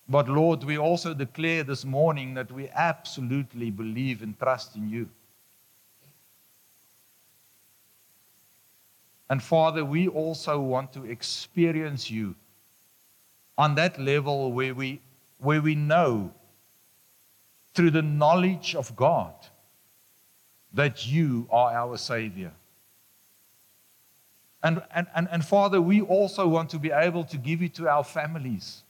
But 0.08 0.28
Lord, 0.28 0.64
we 0.64 0.78
also 0.78 1.14
declare 1.14 1.62
this 1.62 1.84
morning 1.84 2.34
that 2.34 2.50
we 2.50 2.68
absolutely 2.70 3.70
believe 3.70 4.22
and 4.22 4.36
trust 4.38 4.74
in 4.74 4.88
you. 4.88 5.08
And 9.30 9.42
Father, 9.42 9.84
we 9.84 10.08
also 10.08 10.58
want 10.58 10.92
to 10.94 11.04
experience 11.04 12.10
you 12.10 12.34
on 13.58 13.74
that 13.74 14.00
level 14.00 14.50
where 14.52 14.74
we, 14.74 15.02
where 15.38 15.60
we 15.60 15.74
know 15.74 16.32
through 17.74 17.90
the 17.90 18.02
knowledge 18.02 18.74
of 18.74 18.96
God 18.96 19.34
that 20.72 21.06
you 21.06 21.48
are 21.50 21.72
our 21.72 21.96
Savior. 21.96 22.52
And, 24.62 24.82
and, 24.94 25.06
and, 25.14 25.28
and 25.30 25.44
Father, 25.44 25.80
we 25.80 26.00
also 26.00 26.46
want 26.48 26.70
to 26.70 26.78
be 26.78 26.90
able 26.90 27.24
to 27.24 27.36
give 27.36 27.62
it 27.62 27.74
to 27.74 27.88
our 27.88 28.04
families 28.04 28.82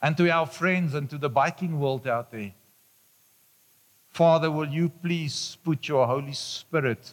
and 0.00 0.16
to 0.16 0.30
our 0.30 0.46
friends 0.46 0.94
and 0.94 1.10
to 1.10 1.18
the 1.18 1.28
biking 1.28 1.80
world 1.80 2.06
out 2.06 2.30
there. 2.30 2.52
Father, 4.08 4.50
will 4.50 4.68
you 4.68 4.88
please 4.88 5.56
put 5.64 5.88
your 5.88 6.06
Holy 6.06 6.32
Spirit 6.32 7.12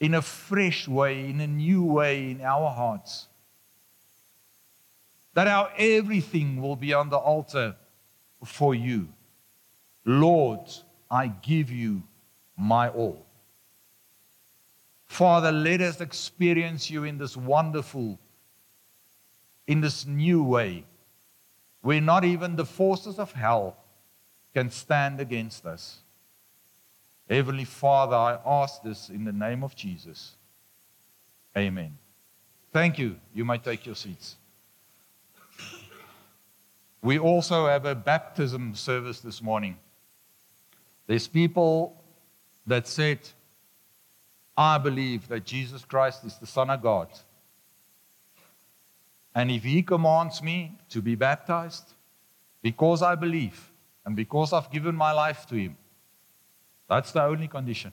in 0.00 0.14
a 0.14 0.22
fresh 0.22 0.86
way, 0.86 1.30
in 1.30 1.40
a 1.40 1.46
new 1.46 1.82
way 1.82 2.30
in 2.30 2.40
our 2.42 2.70
hearts. 2.70 3.26
That 5.34 5.46
our 5.46 5.70
everything 5.78 6.60
will 6.60 6.76
be 6.76 6.92
on 6.92 7.08
the 7.08 7.16
altar 7.16 7.76
for 8.44 8.74
you. 8.74 9.08
Lord, 10.04 10.60
I 11.10 11.28
give 11.28 11.70
you 11.70 12.02
my 12.56 12.88
all. 12.88 13.24
Father, 15.06 15.52
let 15.52 15.80
us 15.80 16.00
experience 16.00 16.90
you 16.90 17.04
in 17.04 17.18
this 17.18 17.36
wonderful, 17.36 18.18
in 19.66 19.80
this 19.80 20.06
new 20.06 20.42
way, 20.42 20.84
where 21.82 22.00
not 22.00 22.24
even 22.24 22.56
the 22.56 22.64
forces 22.64 23.18
of 23.18 23.32
hell 23.32 23.76
can 24.54 24.70
stand 24.70 25.20
against 25.20 25.66
us. 25.66 25.98
Heavenly 27.28 27.64
Father, 27.64 28.16
I 28.16 28.38
ask 28.44 28.82
this 28.82 29.08
in 29.08 29.24
the 29.24 29.32
name 29.32 29.62
of 29.62 29.74
Jesus. 29.74 30.32
Amen. 31.56 31.96
Thank 32.72 32.98
you. 32.98 33.16
You 33.34 33.44
may 33.44 33.58
take 33.58 33.86
your 33.86 33.94
seats. 33.94 34.36
We 37.02 37.18
also 37.18 37.66
have 37.66 37.84
a 37.84 37.94
baptism 37.94 38.74
service 38.74 39.20
this 39.20 39.42
morning. 39.42 39.76
There's 41.06 41.28
people 41.28 42.02
that 42.66 42.86
said, 42.86 43.18
I 44.56 44.78
believe 44.78 45.28
that 45.28 45.44
Jesus 45.44 45.84
Christ 45.84 46.24
is 46.24 46.36
the 46.36 46.46
Son 46.46 46.70
of 46.70 46.82
God. 46.82 47.08
And 49.34 49.50
if 49.50 49.64
He 49.64 49.82
commands 49.82 50.42
me 50.42 50.78
to 50.90 51.02
be 51.02 51.14
baptized, 51.14 51.92
because 52.62 53.02
I 53.02 53.14
believe 53.14 53.70
and 54.04 54.14
because 54.14 54.52
I've 54.52 54.70
given 54.70 54.94
my 54.94 55.12
life 55.12 55.46
to 55.46 55.54
Him. 55.54 55.76
That's 56.88 57.12
the 57.12 57.22
only 57.22 57.48
condition. 57.48 57.92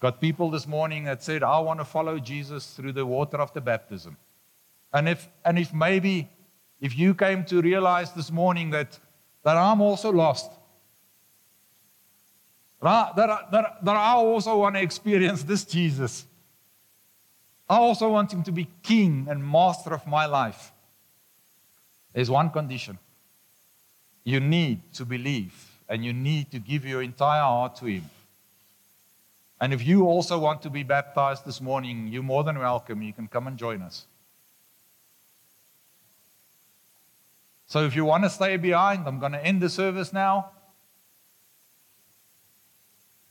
Got 0.00 0.20
people 0.20 0.50
this 0.50 0.66
morning 0.66 1.04
that 1.04 1.22
said, 1.22 1.42
I 1.42 1.58
want 1.60 1.80
to 1.80 1.84
follow 1.84 2.18
Jesus 2.18 2.74
through 2.74 2.92
the 2.92 3.06
water 3.06 3.38
of 3.38 3.52
the 3.54 3.60
baptism. 3.60 4.16
And 4.92 5.08
if, 5.08 5.28
and 5.44 5.58
if 5.58 5.72
maybe 5.72 6.28
if 6.80 6.98
you 6.98 7.14
came 7.14 7.44
to 7.44 7.62
realize 7.62 8.12
this 8.12 8.30
morning 8.30 8.70
that, 8.70 8.98
that 9.42 9.56
I'm 9.56 9.80
also 9.80 10.10
lost, 10.10 10.50
that, 12.82 13.86
I 13.86 14.12
also 14.14 14.58
want 14.58 14.76
to 14.76 14.82
experience 14.82 15.42
this 15.42 15.64
Jesus, 15.64 16.26
I 17.68 17.76
also 17.76 18.10
want 18.10 18.32
him 18.32 18.42
to 18.44 18.52
be 18.52 18.68
king 18.82 19.26
and 19.28 19.44
master 19.44 19.92
of 19.92 20.06
my 20.06 20.26
life. 20.26 20.72
There's 22.12 22.30
one 22.30 22.50
condition 22.50 22.98
you 24.24 24.40
need 24.40 24.92
to 24.94 25.04
believe 25.04 25.54
and 25.88 26.04
you 26.04 26.12
need 26.12 26.50
to 26.50 26.58
give 26.58 26.84
your 26.84 27.02
entire 27.02 27.42
heart 27.42 27.76
to 27.76 27.86
him. 27.86 28.10
And 29.60 29.72
if 29.72 29.86
you 29.86 30.04
also 30.04 30.38
want 30.38 30.62
to 30.62 30.70
be 30.70 30.82
baptized 30.82 31.44
this 31.46 31.60
morning, 31.60 32.08
you're 32.08 32.22
more 32.22 32.44
than 32.44 32.58
welcome. 32.58 33.02
You 33.02 33.12
can 33.12 33.26
come 33.28 33.46
and 33.46 33.56
join 33.56 33.82
us. 33.82 34.06
So 37.66 37.84
if 37.84 37.96
you 37.96 38.04
want 38.04 38.24
to 38.24 38.30
stay 38.30 38.56
behind, 38.56 39.06
I'm 39.06 39.18
going 39.18 39.32
to 39.32 39.44
end 39.44 39.62
the 39.62 39.68
service 39.68 40.12
now. 40.12 40.50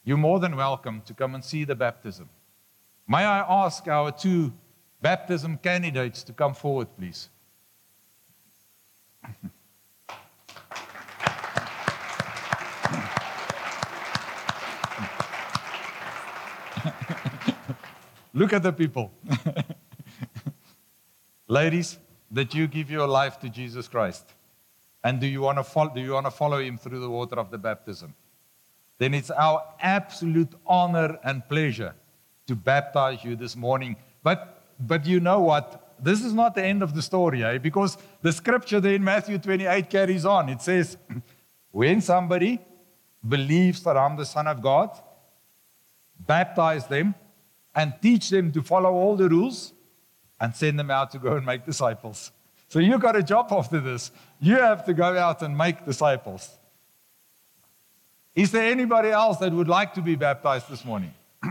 You're 0.08 0.18
more 0.18 0.40
than 0.40 0.56
welcome 0.56 1.02
to 1.08 1.16
come 1.16 1.34
and 1.34 1.44
see 1.44 1.64
the 1.64 1.74
baptism. 1.74 2.30
May 3.08 3.26
I 3.26 3.40
ask 3.66 3.88
our 3.88 4.12
two 4.12 4.54
baptism 5.02 5.58
candidates 5.58 6.22
to 6.24 6.34
come 6.34 6.54
forward, 6.54 6.90
please? 6.96 7.30
Look 18.34 18.54
at 18.54 18.62
the 18.62 18.72
people. 18.72 19.12
Ladies, 21.48 21.98
that 22.30 22.54
you 22.54 22.68
give 22.68 22.92
your 22.92 23.08
life 23.08 23.40
to 23.40 23.50
Jesus 23.50 23.88
Christ. 23.88 24.28
And 25.04 25.20
do 25.20 25.26
you 25.26 25.42
want 25.42 25.58
to 25.58 25.64
follow, 25.64 25.92
do 25.96 26.02
you 26.02 26.12
want 26.12 26.28
to 26.28 26.32
follow 26.32 26.60
him 26.60 26.78
through 26.78 27.00
the 27.00 27.10
water 27.10 27.40
of 27.40 27.50
the 27.50 27.58
baptism? 27.58 28.14
Then 28.98 29.14
it's 29.14 29.32
our 29.32 29.64
absolute 29.80 30.54
honor 30.66 31.20
and 31.24 31.48
pleasure 31.48 31.94
to 32.48 32.56
baptize 32.56 33.24
you 33.24 33.36
this 33.36 33.56
morning. 33.56 33.96
But 34.24 34.56
but 34.80 35.06
you 35.06 35.20
know 35.20 35.42
what? 35.42 35.96
This 36.00 36.24
is 36.24 36.34
not 36.34 36.56
the 36.56 36.64
end 36.64 36.84
of 36.84 36.94
the 36.94 37.02
story, 37.02 37.44
eh? 37.44 37.58
because 37.58 37.98
the 38.22 38.32
scripture 38.32 38.82
there 38.82 38.96
in 38.96 39.04
Matthew 39.04 39.38
28 39.38 39.90
carries 39.90 40.26
on. 40.26 40.50
It 40.50 40.62
says, 40.62 40.98
when 41.72 42.02
somebody 42.02 42.60
believes 43.28 43.82
that 43.84 43.96
I'm 43.96 44.18
the 44.18 44.26
Son 44.26 44.48
of 44.48 44.62
God, 44.62 44.90
baptize 46.20 46.88
them 46.88 47.16
and 47.74 47.94
teach 48.02 48.30
them 48.30 48.52
to 48.52 48.62
follow 48.62 48.92
all 48.92 49.16
the 49.16 49.30
rules 49.30 49.74
and 50.40 50.54
send 50.54 50.78
them 50.78 50.92
out 50.92 51.12
to 51.12 51.20
go 51.20 51.38
and 51.38 51.46
make 51.46 51.66
disciples. 51.66 52.32
So 52.68 52.80
you 52.80 52.98
got 53.00 53.16
a 53.16 53.24
job 53.24 53.48
after 53.52 53.80
this. 53.80 54.12
You 54.40 54.56
have 54.56 54.86
to 54.86 54.94
go 54.94 55.18
out 55.18 55.42
and 55.42 55.58
make 55.58 55.86
disciples. 55.86 56.58
Is 58.36 58.52
there 58.52 58.70
anybody 58.70 59.10
else 59.10 59.38
that 59.38 59.54
would 59.54 59.70
like 59.70 59.94
to 59.94 60.02
be 60.02 60.16
baptized 60.16 60.70
this 60.70 60.84
morning? 60.84 61.14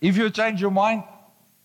if 0.00 0.16
you 0.16 0.30
change 0.30 0.60
your 0.60 0.70
mind, 0.70 1.02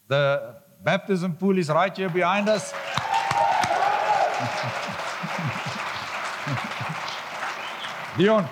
the 0.08 0.56
baptism 0.84 1.36
pool 1.36 1.60
is 1.60 1.70
right 1.70 1.95
here 1.95 2.10
behind 2.10 2.50
us. 2.50 2.72
Dion, 8.18 8.50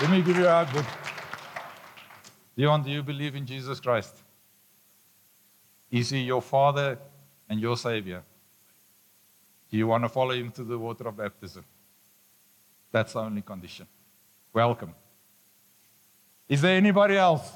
let 0.00 0.10
me 0.10 0.22
give 0.22 0.38
you 0.38 0.46
a 0.46 0.64
hug. 0.64 0.84
Dion, 2.56 2.82
do 2.82 2.90
you 2.90 3.02
believe 3.02 3.34
in 3.34 3.44
Jesus 3.44 3.80
Christ? 3.80 4.14
Is 5.90 6.08
he 6.08 6.20
your 6.20 6.40
Father 6.40 6.96
and 7.50 7.60
your 7.60 7.76
Savior? 7.76 8.22
Do 9.70 9.76
you 9.76 9.86
want 9.86 10.04
to 10.04 10.08
follow 10.08 10.32
him 10.32 10.50
to 10.52 10.64
the 10.64 10.78
water 10.78 11.08
of 11.08 11.18
baptism? 11.18 11.66
That's 12.94 13.12
the 13.12 13.18
only 13.18 13.42
condition. 13.42 13.88
Welcome. 14.52 14.94
Is 16.48 16.60
there 16.62 16.76
anybody 16.76 17.16
else? 17.16 17.50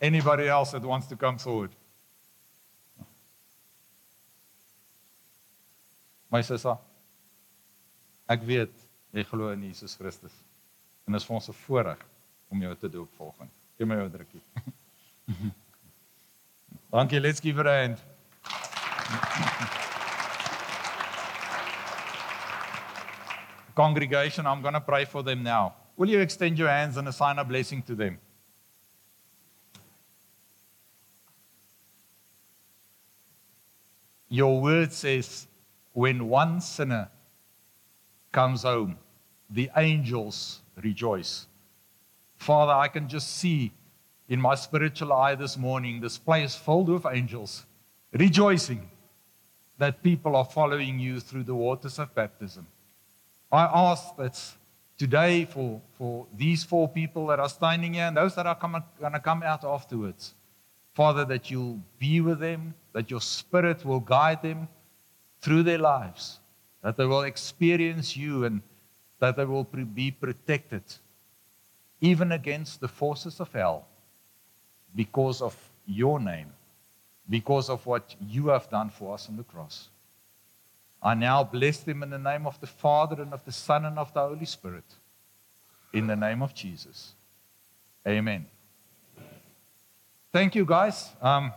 Anybody 0.00 0.46
else 0.46 0.70
that 0.70 0.82
wants 0.82 1.08
to 1.08 1.16
come 1.16 1.38
forward? 1.38 1.70
My 6.30 6.42
sissa, 6.42 6.78
ek 8.28 8.46
weet 8.46 8.70
jy 9.10 9.26
glo 9.26 9.50
in 9.50 9.66
Jesus 9.66 9.98
Christus. 9.98 10.44
En 11.06 11.12
dit 11.12 11.20
is 11.20 11.26
vir 11.26 11.34
ons 11.34 11.48
'n 11.50 11.64
voorreg 11.66 12.12
om 12.48 12.60
jou 12.60 12.74
te 12.76 12.88
doop 12.88 13.10
volgens. 13.16 13.52
Gee 13.76 13.86
my 13.86 13.94
jou 13.94 14.10
drukkie. 14.10 14.42
Dankie, 16.90 17.20
let's 17.20 17.40
give 17.40 17.56
her 17.56 17.66
a 17.66 17.72
hand. 17.80 17.98
Congregation, 23.74 24.46
I'm 24.46 24.62
going 24.62 24.74
to 24.74 24.80
pray 24.80 25.04
for 25.04 25.22
them 25.22 25.42
now. 25.42 25.74
Will 25.96 26.08
you 26.08 26.20
extend 26.20 26.58
your 26.58 26.68
hands 26.68 26.96
and 26.96 27.08
assign 27.08 27.38
a 27.38 27.44
blessing 27.44 27.82
to 27.82 27.94
them? 27.94 28.18
Your 34.28 34.60
word 34.60 34.92
says 34.92 35.46
when 35.92 36.28
one 36.28 36.60
sinner 36.60 37.08
comes 38.32 38.62
home, 38.62 38.98
the 39.48 39.70
angels 39.76 40.60
rejoice. 40.82 41.46
Father, 42.36 42.72
I 42.72 42.88
can 42.88 43.08
just 43.08 43.36
see 43.36 43.72
in 44.28 44.40
my 44.40 44.54
spiritual 44.54 45.12
eye 45.12 45.34
this 45.34 45.56
morning 45.56 46.00
this 46.00 46.18
place 46.18 46.54
filled 46.54 46.88
with 46.88 47.06
angels 47.06 47.64
rejoicing 48.12 48.88
that 49.78 50.02
people 50.02 50.36
are 50.36 50.44
following 50.44 50.98
you 50.98 51.20
through 51.20 51.44
the 51.44 51.54
waters 51.54 51.98
of 51.98 52.14
baptism. 52.14 52.66
I 53.52 53.64
ask 53.64 54.16
that 54.16 54.40
today 54.96 55.44
for, 55.44 55.80
for 55.98 56.26
these 56.36 56.64
four 56.64 56.88
people 56.88 57.26
that 57.28 57.38
are 57.38 57.48
standing 57.48 57.94
here 57.94 58.04
and 58.04 58.16
those 58.16 58.34
that 58.36 58.46
are 58.46 58.56
going 58.58 59.12
to 59.12 59.20
come 59.20 59.42
out 59.42 59.64
afterwards, 59.64 60.34
Father, 60.94 61.24
that 61.26 61.50
you'll 61.50 61.80
be 61.98 62.20
with 62.22 62.40
them, 62.40 62.74
that 62.92 63.10
your 63.10 63.20
spirit 63.20 63.84
will 63.84 64.00
guide 64.00 64.42
them, 64.42 64.68
through 65.42 65.62
their 65.62 65.78
lives, 65.78 66.40
that 66.82 66.96
they 66.96 67.04
will 67.04 67.22
experience 67.22 68.16
you 68.16 68.44
and 68.46 68.62
that 69.20 69.36
they 69.36 69.44
will 69.44 69.64
be 69.64 70.10
protected 70.10 70.82
even 72.10 72.32
against 72.32 72.80
the 72.80 72.88
forces 72.88 73.40
of 73.40 73.52
hell 73.52 73.84
because 74.94 75.42
of 75.42 75.54
your 75.86 76.18
name, 76.20 76.50
because 77.28 77.68
of 77.68 77.84
what 77.86 78.14
you 78.20 78.48
have 78.48 78.70
done 78.70 78.90
for 78.90 79.14
us 79.14 79.28
on 79.28 79.36
the 79.36 79.42
cross. 79.42 79.88
I 81.02 81.14
now 81.14 81.42
bless 81.44 81.78
them 81.78 82.02
in 82.04 82.10
the 82.10 82.18
name 82.30 82.46
of 82.46 82.60
the 82.60 82.66
Father 82.66 83.22
and 83.22 83.32
of 83.32 83.44
the 83.44 83.52
Son 83.52 83.84
and 83.84 83.98
of 83.98 84.12
the 84.14 84.20
Holy 84.20 84.46
Spirit. 84.46 84.84
In 85.92 86.06
the 86.06 86.16
name 86.16 86.42
of 86.42 86.54
Jesus. 86.54 87.12
Amen. 88.06 88.46
Thank 90.32 90.54
you, 90.54 90.64
guys. 90.64 91.10
Um, 91.20 91.52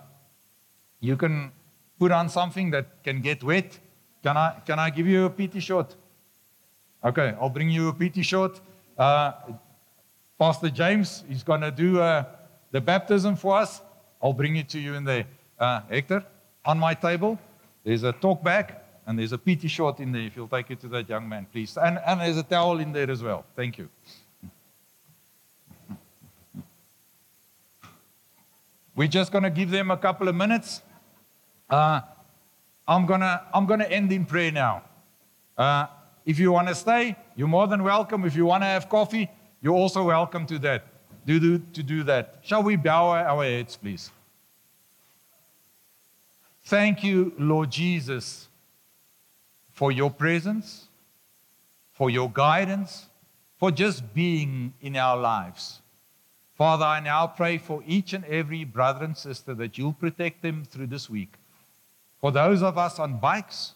you 1.00 1.16
can 1.16 1.52
put 2.00 2.12
on 2.12 2.30
something 2.30 2.72
that 2.72 3.04
can 3.04 3.22
get 3.22 3.43
wet. 3.43 3.78
Can 4.24 4.36
I, 4.38 4.56
can 4.66 4.80
I 4.80 4.89
give 4.89 5.08
you 5.08 5.26
a 5.26 5.30
PT 5.30 5.62
shot? 5.62 5.95
Okay, 7.04 7.36
I'll 7.39 7.50
bring 7.50 7.70
you 7.70 7.89
a 7.89 7.93
PT 7.93 8.26
shot. 8.26 8.60
Uh, 8.97 9.34
Pastor 10.40 10.70
James 10.70 11.26
is 11.30 11.44
going 11.44 11.60
to 11.60 11.70
do 11.70 12.00
uh, 12.00 12.24
the 12.72 12.80
baptism 12.80 13.36
for 13.36 13.58
us. 13.58 13.82
I'll 14.24 14.32
bring 14.32 14.56
it 14.56 14.70
to 14.70 14.80
you 14.80 14.94
in 14.94 15.04
there. 15.04 15.26
Uh, 15.60 15.82
Hector, 15.90 16.24
on 16.64 16.80
my 16.80 16.94
table, 16.94 17.38
there's 17.84 18.04
a 18.04 18.14
talk 18.14 18.42
bag 18.42 18.74
and 19.06 19.20
there's 19.20 19.34
a 19.34 19.38
PT 19.38 19.70
short 19.70 20.00
in 20.00 20.14
there 20.14 20.22
if 20.22 20.38
you'll 20.38 20.48
take 20.48 20.72
it 20.72 20.80
to 20.80 20.88
that 20.88 21.10
young 21.10 21.28
man, 21.28 21.46
please. 21.52 21.78
And, 21.78 22.00
and 22.06 22.22
there's 22.22 22.38
a 22.38 22.44
towel 22.44 22.80
in 22.80 22.94
there 22.94 23.12
as 23.12 23.22
well. 23.22 23.46
Thank 23.54 23.80
you. 23.80 23.90
We're 28.96 29.10
just 29.10 29.34
going 29.34 29.44
to 29.44 29.50
give 29.50 29.72
them 29.72 29.92
a 29.92 29.98
couple 29.98 30.30
of 30.30 30.36
minutes. 30.36 30.82
Uh, 31.70 32.00
I'm 32.88 33.06
gonna 33.06 33.46
I'm 33.54 33.68
gonna 33.68 33.86
end 33.86 34.12
in 34.12 34.26
prayer 34.26 34.52
now. 34.52 34.84
Uh, 35.56 35.86
if 36.26 36.40
you 36.40 36.52
want 36.52 36.68
to 36.70 36.76
stay, 36.76 37.16
you're 37.36 37.48
more 37.48 37.68
than 37.68 37.84
welcome. 37.84 38.26
If 38.26 38.36
you 38.36 38.46
want 38.46 38.64
to 38.64 38.68
have 38.68 38.90
coffee, 38.90 39.30
you're 39.62 39.76
also 39.76 40.03
welcome 40.03 40.45
to 40.47 40.60
that. 40.60 40.86
Do, 41.26 41.39
do 41.39 41.60
to 41.74 41.84
do 41.84 42.03
that. 42.03 42.39
Shall 42.43 42.64
we 42.64 42.76
bow 42.76 43.07
our 43.10 43.43
heads, 43.43 43.76
please? 43.78 44.12
Thank 46.64 47.03
you, 47.03 47.34
Lord 47.38 47.72
Jesus, 47.72 48.47
for 49.72 49.91
your 49.91 50.12
presence, 50.12 50.88
for 51.93 52.10
your 52.10 52.30
guidance, 52.30 53.07
for 53.57 53.72
just 53.72 54.14
being 54.14 54.74
in 54.82 54.95
our 54.95 55.18
lives. 55.18 55.82
Father, 56.55 56.86
I 56.86 56.99
now 56.99 57.26
pray 57.28 57.57
for 57.57 57.82
each 57.88 58.14
and 58.14 58.26
every 58.26 58.66
brother 58.66 59.05
and 59.05 59.18
sister 59.18 59.53
that 59.55 59.78
you'll 59.78 59.93
protect 59.93 60.41
them 60.41 60.64
through 60.64 60.88
this 60.88 61.10
week. 61.10 61.34
For 62.20 62.32
those 62.32 62.62
of 62.62 62.78
us 62.78 62.99
on 62.99 63.18
bikes, 63.20 63.74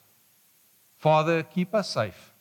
Father, 0.98 1.44
keep 1.44 1.74
us 1.74 1.90
safe. 1.90 2.33